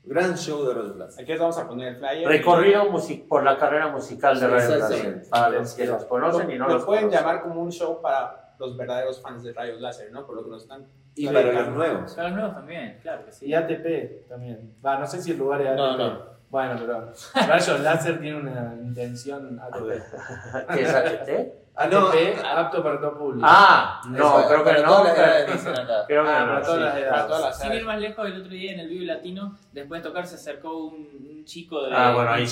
Gran 0.05 0.37
show 0.37 0.65
de 0.67 0.75
Rayos 0.75 0.97
Láser. 0.97 1.23
aquí 1.23 1.33
les 1.33 1.41
vamos 1.41 1.57
a 1.59 1.67
poner 1.67 1.89
el 1.89 1.97
flyer. 1.97 2.29
recorrido 2.29 2.91
music 2.91 3.27
por 3.27 3.43
la 3.43 3.57
carrera 3.57 3.89
musical 3.89 4.39
de 4.39 4.47
Radio. 4.49 4.77
Láser. 4.77 5.23
Para 5.31 5.49
los 5.49 5.73
que 5.73 5.87
los 5.87 6.05
conocen 6.05 6.51
y 6.51 6.59
no 6.59 6.69
lo 6.69 6.75
los 6.75 6.85
pueden 6.85 7.05
conocen. 7.05 7.25
llamar 7.25 7.43
como 7.43 7.63
un 7.63 7.73
show 7.73 8.01
para 8.03 8.55
los 8.59 8.77
verdaderos 8.77 9.21
fans 9.23 9.43
de 9.43 9.53
Rayos 9.55 9.81
Láser, 9.81 10.13
¿no? 10.13 10.27
Por 10.27 10.37
lo 10.37 10.45
que 10.45 10.51
nos 10.51 10.63
están 10.63 10.87
Y 11.15 11.27
para 11.27 11.53
los 11.53 11.69
nuevos. 11.69 12.13
Para 12.15 12.29
los 12.29 12.37
nuevos 12.37 12.55
también, 12.55 12.99
claro 13.03 13.25
que 13.25 13.33
sí. 13.33 13.47
Y 13.47 13.55
ATP 13.55 14.29
también. 14.29 14.75
Va, 14.85 14.99
no 14.99 15.07
sé 15.07 15.23
si 15.23 15.33
el 15.33 15.39
lugar 15.39 15.63
es 15.63 15.69
ATP. 15.69 15.79
No, 15.79 15.97
no. 15.97 16.35
Bueno, 16.55 16.77
pero 16.79 17.13
Rayos 17.49 17.81
Láser 17.81 18.21
tiene 18.21 18.37
una 18.37 18.75
intención 18.81 19.59
ATP. 19.59 19.89
¿Qué 20.75 20.83
es 20.83 20.95
HT? 20.95 21.53
Ah, 21.75 21.89
no. 21.91 22.07
ATP, 22.11 22.45
apto 22.45 22.81
para 22.81 23.01
todo 23.01 23.19
público. 23.19 23.45
Ah, 23.45 24.01
no, 24.07 24.39
Eso, 24.39 24.49
creo 24.49 24.65
que 24.65 24.73
no. 24.85 25.03
Creo 26.07 26.07
que 26.07 26.31
Ah, 26.31 26.45
no. 26.47 26.53
para 26.53 26.63
todas 26.63 26.81
las 26.81 26.97
edades. 26.97 27.11
para 27.11 27.27
todas 27.27 27.43
las 27.43 27.59
Sin 27.61 27.73
ir 27.73 27.85
más 27.85 27.99
lejos, 27.99 28.25
el 28.29 28.41
otro 28.41 28.53
día 28.53 28.73
en 28.73 28.79
el 28.79 28.89
Vivo 28.89 29.05
Latino, 29.05 29.59
después 29.73 30.01
de 30.01 30.09
tocar, 30.09 30.29
se 30.29 30.37
acercó 30.37 30.79
un, 30.79 30.95
un 31.29 31.45
chico 31.45 31.83
de, 31.87 31.93
Ah, 31.93 32.13
bueno, 32.15 32.31
ahí 32.31 32.47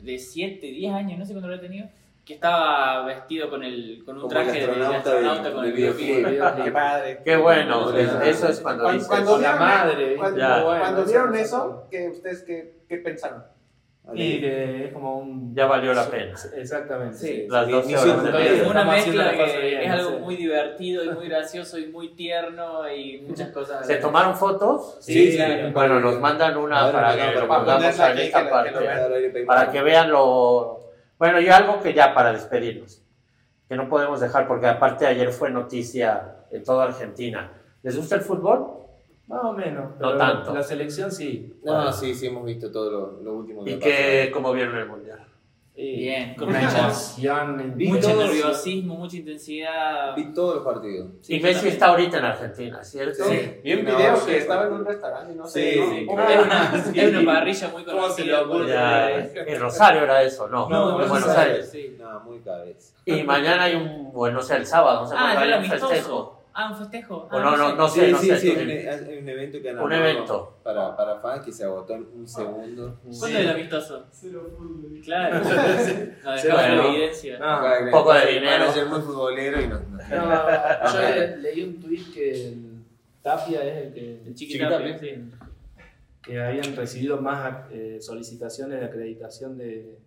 de 0.00 0.18
7, 0.18 0.66
10 0.68 0.94
años, 0.94 1.18
no 1.18 1.26
sé 1.26 1.32
cuándo 1.32 1.48
lo 1.48 1.56
he 1.56 1.58
tenido, 1.58 1.90
que 2.24 2.34
estaba 2.34 3.04
vestido 3.04 3.50
con, 3.50 3.64
el, 3.64 4.02
con 4.04 4.14
un 4.16 4.22
Como 4.22 4.38
el 4.40 4.44
traje 4.46 4.60
de- 4.60 4.66
de 4.74 4.86
astronauta 4.96 5.42
del- 5.42 5.52
con 5.54 5.64
el 5.64 5.72
videoclip. 5.72 6.64
Qué 6.64 6.70
padre. 6.70 7.20
Qué 7.24 7.36
bueno, 7.36 7.90
Sí. 7.90 7.96
eso 8.24 8.48
es 8.48 8.60
cuando 8.60 8.84
Cuando, 8.84 8.92
dices. 9.02 9.08
cuando 9.08 9.32
la 9.38 9.38
vieron, 9.52 9.58
madre, 9.58 10.16
cuando, 10.16 10.38
ya. 10.38 10.62
cuando 10.62 11.02
Bueno, 11.02 11.04
vieron 11.04 11.34
eso- 11.36 11.86
¿qué, 11.90 12.08
¿ustedes 12.10 12.42
qué, 12.44 12.74
qué 12.88 12.96
pensaron? 12.98 13.44
Y 14.14 14.40
que 14.40 14.86
es 14.86 14.92
como 14.92 15.18
un. 15.18 15.54
Ya 15.54 15.66
valió 15.66 15.94
la 15.94 16.04
pena. 16.06 16.34
Exactamente. 16.56 17.16
Sí. 17.16 17.46
Las 17.48 17.66
Sí, 17.66 17.72
12 17.72 17.90
inicio 17.92 18.12
horas 18.12 18.24
de 18.32 18.32
de-. 18.32 18.62
Una 18.68 18.84
mezcla 18.84 19.24
la 19.26 19.30
que 19.32 19.60
bien, 19.60 19.80
es 19.82 19.90
algo 19.92 20.10
sí. 20.10 20.16
muy 20.18 20.36
divertido 20.36 21.04
y 21.04 21.10
muy 21.10 21.28
gracioso 21.28 21.78
y 21.78 21.86
muy 21.86 22.08
tierno 22.14 22.92
y 22.92 23.20
muchas 23.20 23.48
cosas. 23.52 23.86
¿Se 23.86 23.96
tomaron 23.96 24.34
fotos? 24.34 24.96
Sí, 25.00 25.30
sí. 25.30 25.36
claro. 25.36 25.70
Bueno, 25.72 26.00
nos 26.00 26.18
mandan 26.18 26.56
una 26.56 26.80
Ahora 26.80 27.00
para 27.00 27.14
que 27.16 27.34
lo 27.40 27.46
para 27.48 27.60
pongamos 27.60 27.84
en 27.84 27.90
esta 27.90 28.06
que 28.12 28.14
lo- 28.14 28.42
que 28.42 28.44
lo 28.44 28.50
parte. 28.50 28.78
vean. 28.80 29.46
Para 29.46 29.70
que 29.70 29.82
vean 29.82 30.10
lo... 30.10 30.80
Bueno, 31.22 31.40
y 31.40 31.46
algo 31.46 31.80
que 31.80 31.94
ya 31.94 32.12
para 32.14 32.32
despedirnos, 32.32 33.00
que 33.68 33.76
no 33.76 33.88
podemos 33.88 34.18
dejar 34.18 34.48
porque 34.48 34.66
aparte 34.66 35.06
ayer 35.06 35.30
fue 35.30 35.52
noticia 35.52 36.38
en 36.50 36.64
toda 36.64 36.86
Argentina. 36.86 37.52
¿Les 37.84 37.96
gusta 37.96 38.16
el 38.16 38.22
fútbol? 38.22 38.66
Más 39.28 39.44
o 39.44 39.52
menos. 39.52 39.96
No 40.00 40.16
tanto. 40.16 40.52
La 40.52 40.64
selección 40.64 41.12
sí. 41.12 41.60
No, 41.62 41.92
sí, 41.92 42.12
sí, 42.16 42.26
hemos 42.26 42.44
visto 42.44 42.72
todo 42.72 42.90
lo, 42.90 43.22
lo 43.22 43.34
último 43.34 43.62
que 43.62 43.70
¿Y 43.70 43.78
qué, 43.78 44.30
cómo 44.34 44.52
vieron 44.52 44.76
el 44.76 44.88
Mundial? 44.88 45.24
Y- 45.74 46.00
Bien, 46.00 46.34
con 46.34 46.48
muchas- 46.52 47.16
mucho 47.18 48.14
nerviosismo, 48.16 48.94
mucha 48.96 49.16
intensidad. 49.16 50.14
Vi 50.14 50.32
todos 50.34 50.56
los 50.56 50.64
partidos. 50.64 51.08
Sí, 51.22 51.36
y 51.36 51.40
Messi 51.40 51.68
está 51.68 51.86
ahorita 51.86 52.18
en 52.18 52.24
Argentina, 52.26 52.84
¿cierto? 52.84 53.24
Sí. 53.24 53.54
Vi 53.64 53.72
un 53.74 53.84
No, 53.84 53.96
video 53.96 54.16
sí, 54.16 54.26
que 54.26 54.36
estaba 54.38 54.66
en 54.66 54.72
un 54.74 54.84
restaurante 54.84 55.32
y 55.32 55.36
no 55.36 55.46
sé. 55.46 55.72
Sí, 55.72 55.80
¿no? 55.80 55.90
sí. 55.94 56.06
¿Cómo? 56.06 56.20
Es 56.28 56.44
una, 56.44 56.72
es 56.94 57.14
una 57.16 57.32
parrilla 57.34 57.68
muy 57.68 57.84
¿Cómo 57.84 58.08
se 58.10 58.24
le 58.24 58.32
conocida. 58.44 59.10
en 59.46 59.60
Rosario 59.60 60.02
era 60.02 60.22
eso, 60.22 60.46
¿no? 60.48 60.68
No, 60.68 61.02
en 61.02 61.08
Buenos 61.08 61.28
Aires. 61.30 61.70
Sí. 61.72 61.96
No, 61.98 62.20
muy 62.20 62.40
cabeza. 62.40 62.94
Y 63.06 63.22
mañana 63.22 63.64
hay 63.64 63.74
un, 63.74 64.12
bueno, 64.12 64.36
no 64.36 64.42
sé, 64.42 64.56
el 64.56 64.66
sábado, 64.66 65.00
no 65.00 65.06
sé 65.06 65.14
Ah, 65.16 65.38
hay 65.40 65.48
un 65.48 65.54
amistoso. 65.54 65.88
festejo. 65.88 66.41
Ah, 66.54 66.70
un 66.70 66.76
festejo. 66.78 67.28
Ah, 67.30 67.36
O 67.36 67.40
no, 67.40 67.56
no, 67.56 67.74
no 67.76 67.88
sé, 67.88 68.06
Sí, 68.06 68.12
no 68.12 68.18
sí, 68.18 68.26
sé. 68.28 68.38
sí, 68.38 68.54
tú 68.54 68.60
un, 68.60 69.18
un 69.22 69.28
evento 69.28 69.62
que 69.62 69.70
han 69.70 69.78
Un 69.78 69.92
evento. 69.92 70.58
Para, 70.62 70.94
para 70.96 71.16
fans 71.20 71.44
que 71.44 71.52
se 71.52 71.64
agotó 71.64 71.94
en 71.94 72.06
un 72.14 72.28
segundo. 72.28 72.98
¿Cuándo 73.02 73.26
es 73.26 73.34
el 73.44 73.48
amistoso? 73.48 74.06
Claro. 75.04 75.40
No, 76.24 76.30
Cero 76.38 76.56
dejaba 76.56 76.76
fútbol. 76.76 76.94
evidencia. 76.94 77.38
No, 77.38 77.84
Un 77.84 77.90
poco 77.90 78.12
de 78.14 78.26
dinero. 78.34 78.58
manager 78.60 78.86
muy 78.86 79.00
futbolero 79.00 79.60
y 79.60 79.66
no. 79.68 79.80
no- 79.80 79.96
no, 79.96 80.92
yo 80.92 81.00
le- 81.16 81.36
leí 81.38 81.62
un 81.64 81.80
tuit 81.80 82.12
que 82.14 82.48
el 82.48 82.72
Tapia 83.22 83.62
es 83.64 83.86
el 83.86 83.92
que, 83.94 84.22
El 84.26 84.34
Chiquitapia. 84.34 84.78
chiquitapia, 84.96 84.98
sí. 84.98 85.30
que 86.22 86.40
habían 86.40 86.76
recibido 86.76 87.20
más 87.20 87.66
eh, 87.72 87.98
solicitaciones 88.00 88.78
de 88.80 88.86
acreditación 88.86 89.56
de, 89.58 89.98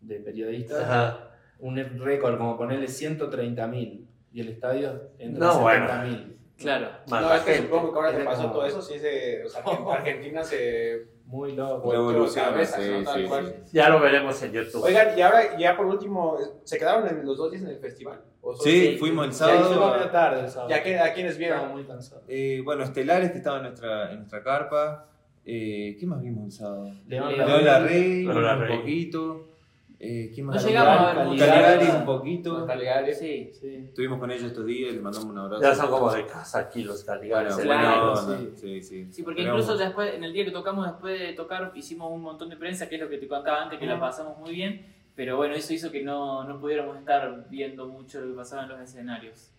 de 0.00 0.20
periodistas. 0.20 0.82
Ajá. 0.82 1.24
Un 1.60 1.76
récord, 1.98 2.38
como 2.38 2.56
ponerle 2.56 2.86
130.000 2.86 4.06
y 4.32 4.40
el 4.40 4.48
estadio 4.48 5.10
entre 5.18 5.40
No, 5.40 5.60
bueno. 5.60 5.86
70.000. 5.86 6.34
Claro. 6.58 6.88
Más 7.08 7.22
No, 7.22 7.28
la 7.28 7.36
es 7.36 7.42
que 7.42 7.52
gente. 7.52 7.68
supongo 7.68 7.92
que 7.92 7.96
ahora 7.98 8.10
que 8.10 8.16
Era 8.16 8.24
pasó 8.24 8.42
como- 8.42 8.54
todo 8.54 8.66
eso, 8.66 8.82
sí 8.82 8.98
se. 8.98 9.44
O 9.44 9.48
sea, 9.48 9.62
que 9.62 9.70
Argentina 9.92 10.42
se. 10.42 11.06
Muy 11.26 11.52
loco. 11.52 11.90
cabezas, 12.34 12.82
sí, 12.82 12.90
¿no? 13.04 13.12
Sí, 13.12 13.26
sí. 13.26 13.54
Ya 13.76 13.90
lo 13.90 14.00
veremos 14.00 14.42
en 14.42 14.50
YouTube. 14.52 14.82
Oigan, 14.82 15.16
y 15.16 15.20
ahora, 15.20 15.58
ya 15.58 15.76
por 15.76 15.84
último, 15.84 16.38
¿se 16.64 16.78
quedaron 16.78 17.06
en 17.06 17.24
los 17.26 17.36
dos 17.36 17.50
días 17.50 17.62
en 17.64 17.68
el 17.68 17.78
festival? 17.78 18.22
¿O 18.40 18.54
solo- 18.54 18.64
Sí, 18.64 18.96
fuimos 18.98 19.26
el 19.26 19.32
Ya 19.32 19.36
sábado. 19.36 19.92
medio 19.94 20.10
tarde 20.10 20.40
el 20.40 20.48
sábado. 20.48 20.70
¿Ya 20.70 20.82
que, 20.82 20.98
a 20.98 21.12
quiénes 21.12 21.38
Estaba 21.38 21.56
vieron? 21.60 21.72
muy 21.74 21.84
cansado. 21.84 22.22
Eh, 22.28 22.62
bueno, 22.64 22.82
Estelares 22.82 23.30
que 23.30 23.38
estaba 23.38 23.58
en 23.58 23.62
nuestra, 23.64 24.10
en 24.10 24.16
nuestra 24.20 24.42
carpa. 24.42 25.06
Eh, 25.44 25.96
¿Qué 26.00 26.06
más 26.06 26.22
vimos 26.22 26.44
el 26.46 26.52
sábado? 26.52 26.84
León 27.06 27.28
León 27.36 27.46
León 27.48 27.64
Larrey, 27.64 28.24
León 28.24 28.42
Larrey. 28.42 28.72
un 28.72 28.78
poquito. 28.80 29.47
Eh, 30.00 30.30
¿Quién 30.32 30.46
más? 30.46 30.56
No 30.56 30.62
Caligari, 30.62 30.88
llegamos 30.88 31.00
a 31.00 31.30
ver. 31.30 31.38
Caligari 31.38 31.98
un 31.98 32.04
poquito. 32.04 32.66
Caligari. 32.66 33.14
Sí. 33.14 33.50
Sí. 33.52 33.74
Estuvimos 33.88 34.20
con 34.20 34.30
ellos 34.30 34.44
estos 34.44 34.64
días, 34.64 34.92
les 34.92 35.02
mandamos 35.02 35.28
un 35.28 35.38
abrazo. 35.38 35.62
Ya 35.62 35.74
son 35.74 35.90
como 35.90 36.12
de 36.12 36.24
casa 36.24 36.60
aquí 36.60 36.84
los. 36.84 37.04
Bueno, 37.04 38.12
onda. 38.12 38.38
sí. 38.38 38.52
Sí, 38.54 38.82
sí. 38.82 39.12
Sí, 39.12 39.22
porque 39.24 39.40
Esperamos. 39.40 39.64
incluso 39.64 39.76
después, 39.76 40.14
en 40.14 40.22
el 40.22 40.32
día 40.32 40.44
que 40.44 40.52
tocamos, 40.52 40.86
después 40.86 41.18
de 41.18 41.32
tocar, 41.32 41.72
hicimos 41.74 42.12
un 42.12 42.22
montón 42.22 42.48
de 42.48 42.56
prensa, 42.56 42.88
que 42.88 42.94
es 42.94 43.00
lo 43.00 43.08
que 43.08 43.18
te 43.18 43.26
contaba 43.26 43.62
antes, 43.62 43.78
que 43.78 43.86
la 43.86 43.98
pasamos 43.98 44.38
muy 44.38 44.52
bien, 44.54 44.86
pero 45.16 45.36
bueno, 45.36 45.54
eso 45.54 45.74
hizo 45.74 45.90
que 45.90 46.04
no, 46.04 46.44
no 46.44 46.60
pudiéramos 46.60 46.96
estar 46.96 47.46
viendo 47.50 47.88
mucho 47.88 48.20
lo 48.20 48.28
que 48.28 48.36
pasaba 48.36 48.62
en 48.62 48.68
los 48.68 48.80
escenarios. 48.80 49.50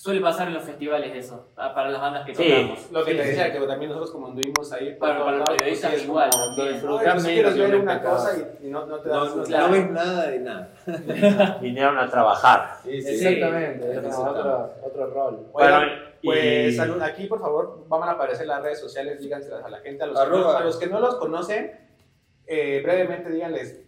Suele 0.00 0.22
pasar 0.22 0.48
en 0.48 0.54
los 0.54 0.62
festivales 0.62 1.14
eso, 1.14 1.48
para 1.54 1.90
las 1.90 2.00
bandas 2.00 2.24
que 2.24 2.34
Sí. 2.34 2.42
tocamos. 2.42 2.90
Lo 2.90 3.04
que 3.04 3.10
Sí, 3.10 3.16
te 3.18 3.22
sí. 3.22 3.28
decía, 3.28 3.52
que 3.52 3.58
también 3.66 3.90
nosotros 3.90 4.10
como 4.12 4.28
anduvimos 4.28 4.72
ahí. 4.72 4.94
Para- 4.94 5.22
para 5.22 5.36
los 5.36 5.50
periodistas 5.50 5.90
pues 5.90 6.00
es 6.02 6.08
igual, 6.08 6.30
disfrutas, 6.72 7.22
quieres 7.26 7.58
ver 7.58 7.74
un 7.76 7.82
una 7.82 8.02
cosa 8.02 8.30
y, 8.62 8.66
y 8.66 8.70
no, 8.70 8.86
no 8.86 8.98
te 9.00 9.08
das 9.10 9.18
No, 9.28 9.36
no, 9.36 9.42
Claro. 9.44 9.66
no 9.66 9.72
ves 9.74 9.90
nada 9.90 10.26
de 10.30 10.38
nada. 10.38 10.72
Vinieron 11.60 11.98
a 11.98 12.08
trabajar. 12.08 12.78
Sí, 12.82 13.02
sí. 13.02 13.26
Exactamente, 13.26 13.92
es 14.08 14.16
otro, 14.16 14.72
otro 14.82 15.06
rol. 15.10 15.46
Bueno, 15.52 15.82
y- 16.22 16.26
Pues 16.26 16.76
salud, 16.78 17.02
aquí 17.02 17.26
por 17.26 17.38
favor 17.40 17.84
van 17.86 18.02
a 18.08 18.12
aparecer 18.12 18.46
las 18.46 18.62
redes 18.62 18.80
sociales, 18.80 19.20
díganselas 19.20 19.62
a 19.62 19.68
la 19.68 19.80
gente, 19.80 20.02
a 20.02 20.06
los, 20.06 20.18
que, 20.18 20.26
a 20.56 20.60
los 20.60 20.76
que 20.78 20.86
no 20.86 20.98
los 21.00 21.16
conocen, 21.16 21.78
eh, 22.46 22.80
brevemente 22.82 23.28
díganles, 23.28 23.82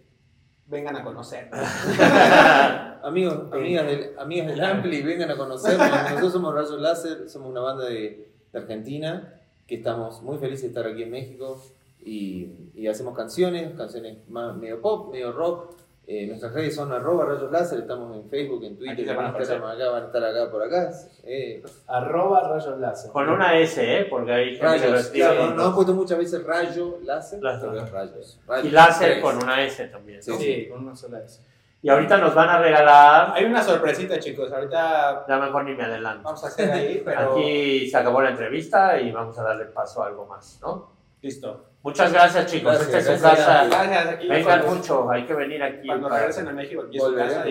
vengan 0.73 0.97
a 0.97 1.05
conocer. 1.05 1.51
Amigos, 3.05 3.53
amigas 3.53 3.87
del, 3.87 4.19
amigas 4.19 4.47
del 4.49 4.65
Ampli, 4.65 5.03
vengan 5.03 5.31
a 5.31 5.37
conocernos. 5.37 5.91
Nosotros 5.91 6.33
somos 6.33 6.55
Rayos 6.55 6.81
Láser, 6.81 7.29
somos 7.29 7.51
una 7.51 7.61
banda 7.61 7.85
de, 7.85 8.33
de 8.53 8.59
Argentina 8.59 9.39
que 9.67 9.77
estamos 9.77 10.23
muy 10.23 10.39
felices 10.39 10.63
de 10.63 10.69
estar 10.69 10.87
aquí 10.87 11.03
en 11.03 11.11
México 11.11 11.63
y, 12.01 12.71
y 12.75 12.87
hacemos 12.87 13.15
canciones, 13.15 13.75
canciones 13.77 14.27
más 14.29 14.57
medio 14.57 14.81
pop, 14.81 15.13
medio 15.13 15.33
rock. 15.33 15.77
Eh, 16.15 16.27
nuestras 16.27 16.53
redes 16.53 16.75
son 16.75 16.93
arroba 16.93 17.25
rayos 17.25 17.51
láser, 17.51 17.79
estamos 17.79 18.15
en 18.15 18.29
Facebook, 18.29 18.63
en 18.65 18.77
Twitter, 18.77 19.09
en 19.09 19.17
van 19.17 19.35
a 19.35 19.39
Instagram, 19.39 19.71
acá 19.71 19.89
van 19.89 20.03
a 20.03 20.07
estar 20.07 20.23
acá 20.23 20.51
por 20.51 20.63
acá. 20.63 20.91
Eh, 21.25 21.63
Arroba 21.87 22.49
rayos 22.51 22.79
láser. 22.79 23.11
Con 23.11 23.31
una 23.31 23.59
S, 23.59 23.81
¿eh? 24.01 24.05
Porque 24.11 24.31
hay 24.31 24.57
gente 24.57 24.59
que 24.59 24.67
lo 24.67 24.71
rayos, 24.93 25.01
escribe 25.07 25.27
claro, 25.27 25.47
nos, 25.47 25.57
nos 25.57 25.67
han 25.69 25.75
puesto 25.75 25.95
muchas 25.95 26.19
veces 26.19 26.45
rayo 26.45 26.99
láser, 27.05 27.43
Láser. 27.43 27.71
pero 27.71 27.83
es 27.83 27.91
rayos. 27.91 28.41
Y 28.45 28.51
rayos 28.51 28.73
láser 28.73 29.11
tres. 29.13 29.23
con 29.23 29.37
una 29.43 29.63
S 29.63 29.87
también. 29.89 30.23
Sí. 30.23 30.31
¿no? 30.33 30.37
Sí, 30.37 30.69
con 30.69 30.85
una 30.85 30.95
sola 30.97 31.19
S. 31.21 31.41
Y 31.81 31.89
ahorita 31.89 32.19
nos 32.19 32.35
van 32.35 32.49
a 32.51 32.59
regalar. 32.59 33.33
Hay 33.35 33.47
una 33.47 33.63
sorpresita 33.63 34.19
chicos, 34.19 34.53
ahorita 34.53 35.25
Ya 35.27 35.39
mejor 35.39 35.65
ni 35.65 35.75
me 35.75 35.85
adelanto. 35.85 36.25
vamos 36.25 36.45
a 36.45 36.49
hacer 36.49 36.71
ahí, 36.73 37.01
pero 37.07 37.33
Aquí 37.33 37.89
se 37.89 37.97
acabó 37.97 38.21
la 38.21 38.31
entrevista 38.33 39.01
y 39.01 39.11
vamos 39.13 39.39
a 39.39 39.45
darle 39.45 39.65
paso 39.65 40.03
a 40.03 40.09
algo 40.09 40.27
más, 40.27 40.59
¿no? 40.61 40.93
Listo. 41.23 41.69
Muchas 41.83 42.13
gracias, 42.13 42.47
chicos. 42.47 42.75
Gracias, 42.75 42.95
Esta 42.95 43.13
es 43.15 43.19
su 43.21 43.25
gracias. 43.27 43.47
casa. 43.47 43.65
Gracias, 43.67 44.07
aquí 44.15 44.29
Vengan 44.29 44.61
cuando, 44.61 44.77
mucho, 44.77 45.11
hay 45.11 45.25
que 45.27 45.35
venir 45.35 45.63
aquí. 45.63 45.87
cuando 45.87 46.09
para- 46.09 46.21
regresen 46.21 46.49
a 46.49 46.53
México, 46.53 46.83
aquí 46.87 46.97
es 46.97 47.03
su 47.03 47.15
casa 47.15 47.45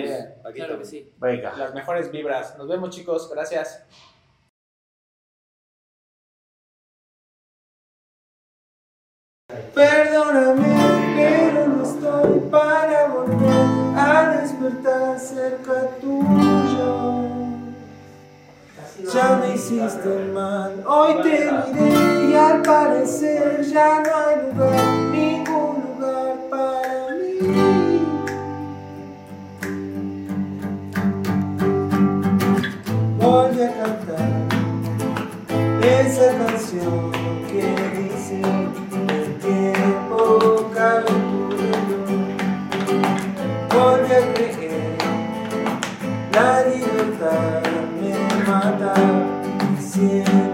Claro 0.53 0.79
que 0.79 0.85
sí. 0.85 1.13
Venga. 1.17 1.53
las 1.57 1.73
mejores 1.73 2.11
vibras. 2.11 2.57
Nos 2.57 2.67
vemos 2.69 2.89
chicos, 2.91 3.29
gracias. 3.33 3.85
Hiciste 19.71 20.09
hoy 20.85 21.13
te 21.23 21.51
miré 21.73 22.29
y 22.29 22.35
al 22.35 22.61
parecer 22.61 23.61
ya 23.63 24.01
no 24.01 24.09
hay 24.17 24.35
lugar, 24.53 24.85
ningún 25.11 25.83
lugar 25.87 26.35
para 26.49 27.15
mí. 27.15 28.01
Volví 33.17 33.61
a 33.61 33.71
cantar 33.81 34.29
esa 35.81 36.37
canción 36.37 37.11
que 37.47 37.63
dice 37.97 38.60
y 50.01 50.50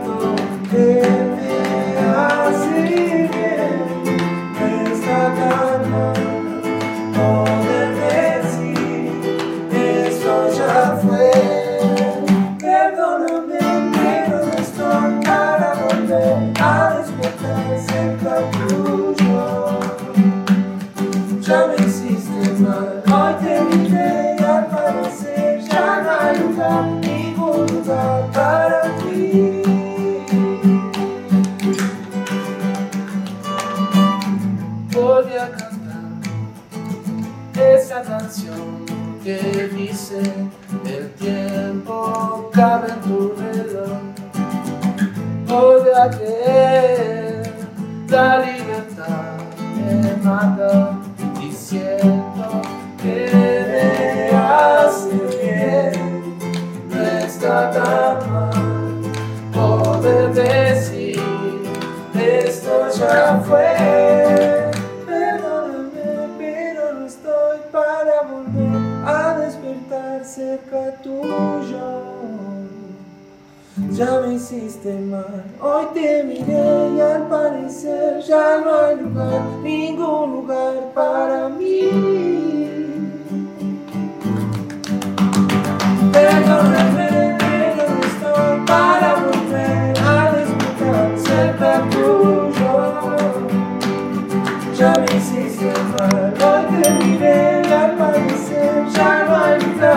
cerca 70.28 70.92
tuyo. 71.02 71.88
Ya 73.92 74.20
me 74.22 74.34
hiciste 74.34 74.94
mal, 75.00 75.46
hoy 75.62 75.86
te 75.94 76.24
miré 76.24 76.96
y 76.96 77.00
al 77.00 77.28
parecer 77.28 78.22
ya 78.22 78.60
no 78.60 78.76
hay 78.76 78.96
lugar, 78.98 79.42
ningún 79.64 80.32
lugar 80.34 80.74
para 80.94 81.48
mí. 81.50 81.90
Perdóname, 86.12 87.38
pero 87.40 87.84
no 87.88 88.00
estoy 88.12 88.66
para 88.66 89.10
volver 89.24 89.94
a 90.06 90.32
despertar 90.34 91.10
cerca. 91.18 91.72
Ya 94.78 94.94
me 94.94 95.18
hiciste 95.18 95.74
mal, 95.98 96.34
hoy 96.46 96.64
te 96.82 96.88
miré 97.04 97.62
y 97.68 97.72
al 97.72 97.92
parecer 97.98 98.74
ya 98.94 99.26
no 99.26 99.32
hay 99.36 99.60
lugar, 99.60 99.97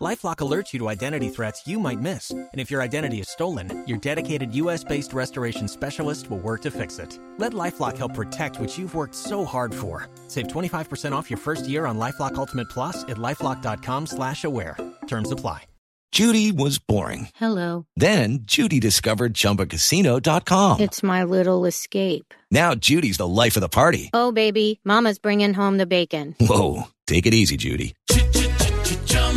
Lifelock 0.00 0.36
alerts 0.36 0.72
you 0.72 0.78
to 0.80 0.88
identity 0.88 1.28
threats 1.28 1.66
you 1.66 1.78
might 1.78 2.00
miss. 2.00 2.30
And 2.30 2.48
if 2.54 2.70
your 2.70 2.82
identity 2.82 3.20
is 3.20 3.28
stolen, 3.28 3.84
your 3.86 3.98
dedicated 3.98 4.54
US 4.54 4.82
based 4.82 5.12
restoration 5.12 5.68
specialist 5.68 6.30
will 6.30 6.38
work 6.38 6.62
to 6.62 6.70
fix 6.70 6.98
it. 6.98 7.18
Let 7.38 7.52
Lifelock 7.52 7.96
help 7.98 8.14
protect 8.14 8.58
what 8.58 8.76
you've 8.76 8.94
worked 8.94 9.14
so 9.14 9.44
hard 9.44 9.74
for. 9.74 10.08
Save 10.28 10.48
25% 10.48 11.12
off 11.12 11.30
your 11.30 11.38
first 11.38 11.68
year 11.68 11.86
on 11.86 11.98
Lifelock 11.98 12.34
Ultimate 12.34 12.68
Plus 12.70 13.04
at 13.04 13.18
lifelock.com 13.18 14.06
slash 14.06 14.44
aware. 14.44 14.76
Terms 15.06 15.30
apply. 15.30 15.66
Judy 16.10 16.52
was 16.52 16.78
boring. 16.78 17.28
Hello. 17.36 17.86
Then 17.96 18.40
Judy 18.42 18.78
discovered 18.80 19.32
ChumbaCasino.com. 19.32 20.80
It's 20.80 21.02
my 21.02 21.24
little 21.24 21.64
escape. 21.64 22.34
Now 22.50 22.74
Judy's 22.74 23.16
the 23.16 23.26
life 23.26 23.56
of 23.56 23.62
the 23.62 23.70
party. 23.70 24.10
Oh, 24.12 24.30
baby, 24.30 24.78
Mama's 24.84 25.18
bringing 25.18 25.54
home 25.54 25.78
the 25.78 25.86
bacon. 25.86 26.36
Whoa, 26.38 26.88
take 27.06 27.24
it 27.24 27.32
easy, 27.32 27.56
Judy. 27.56 27.94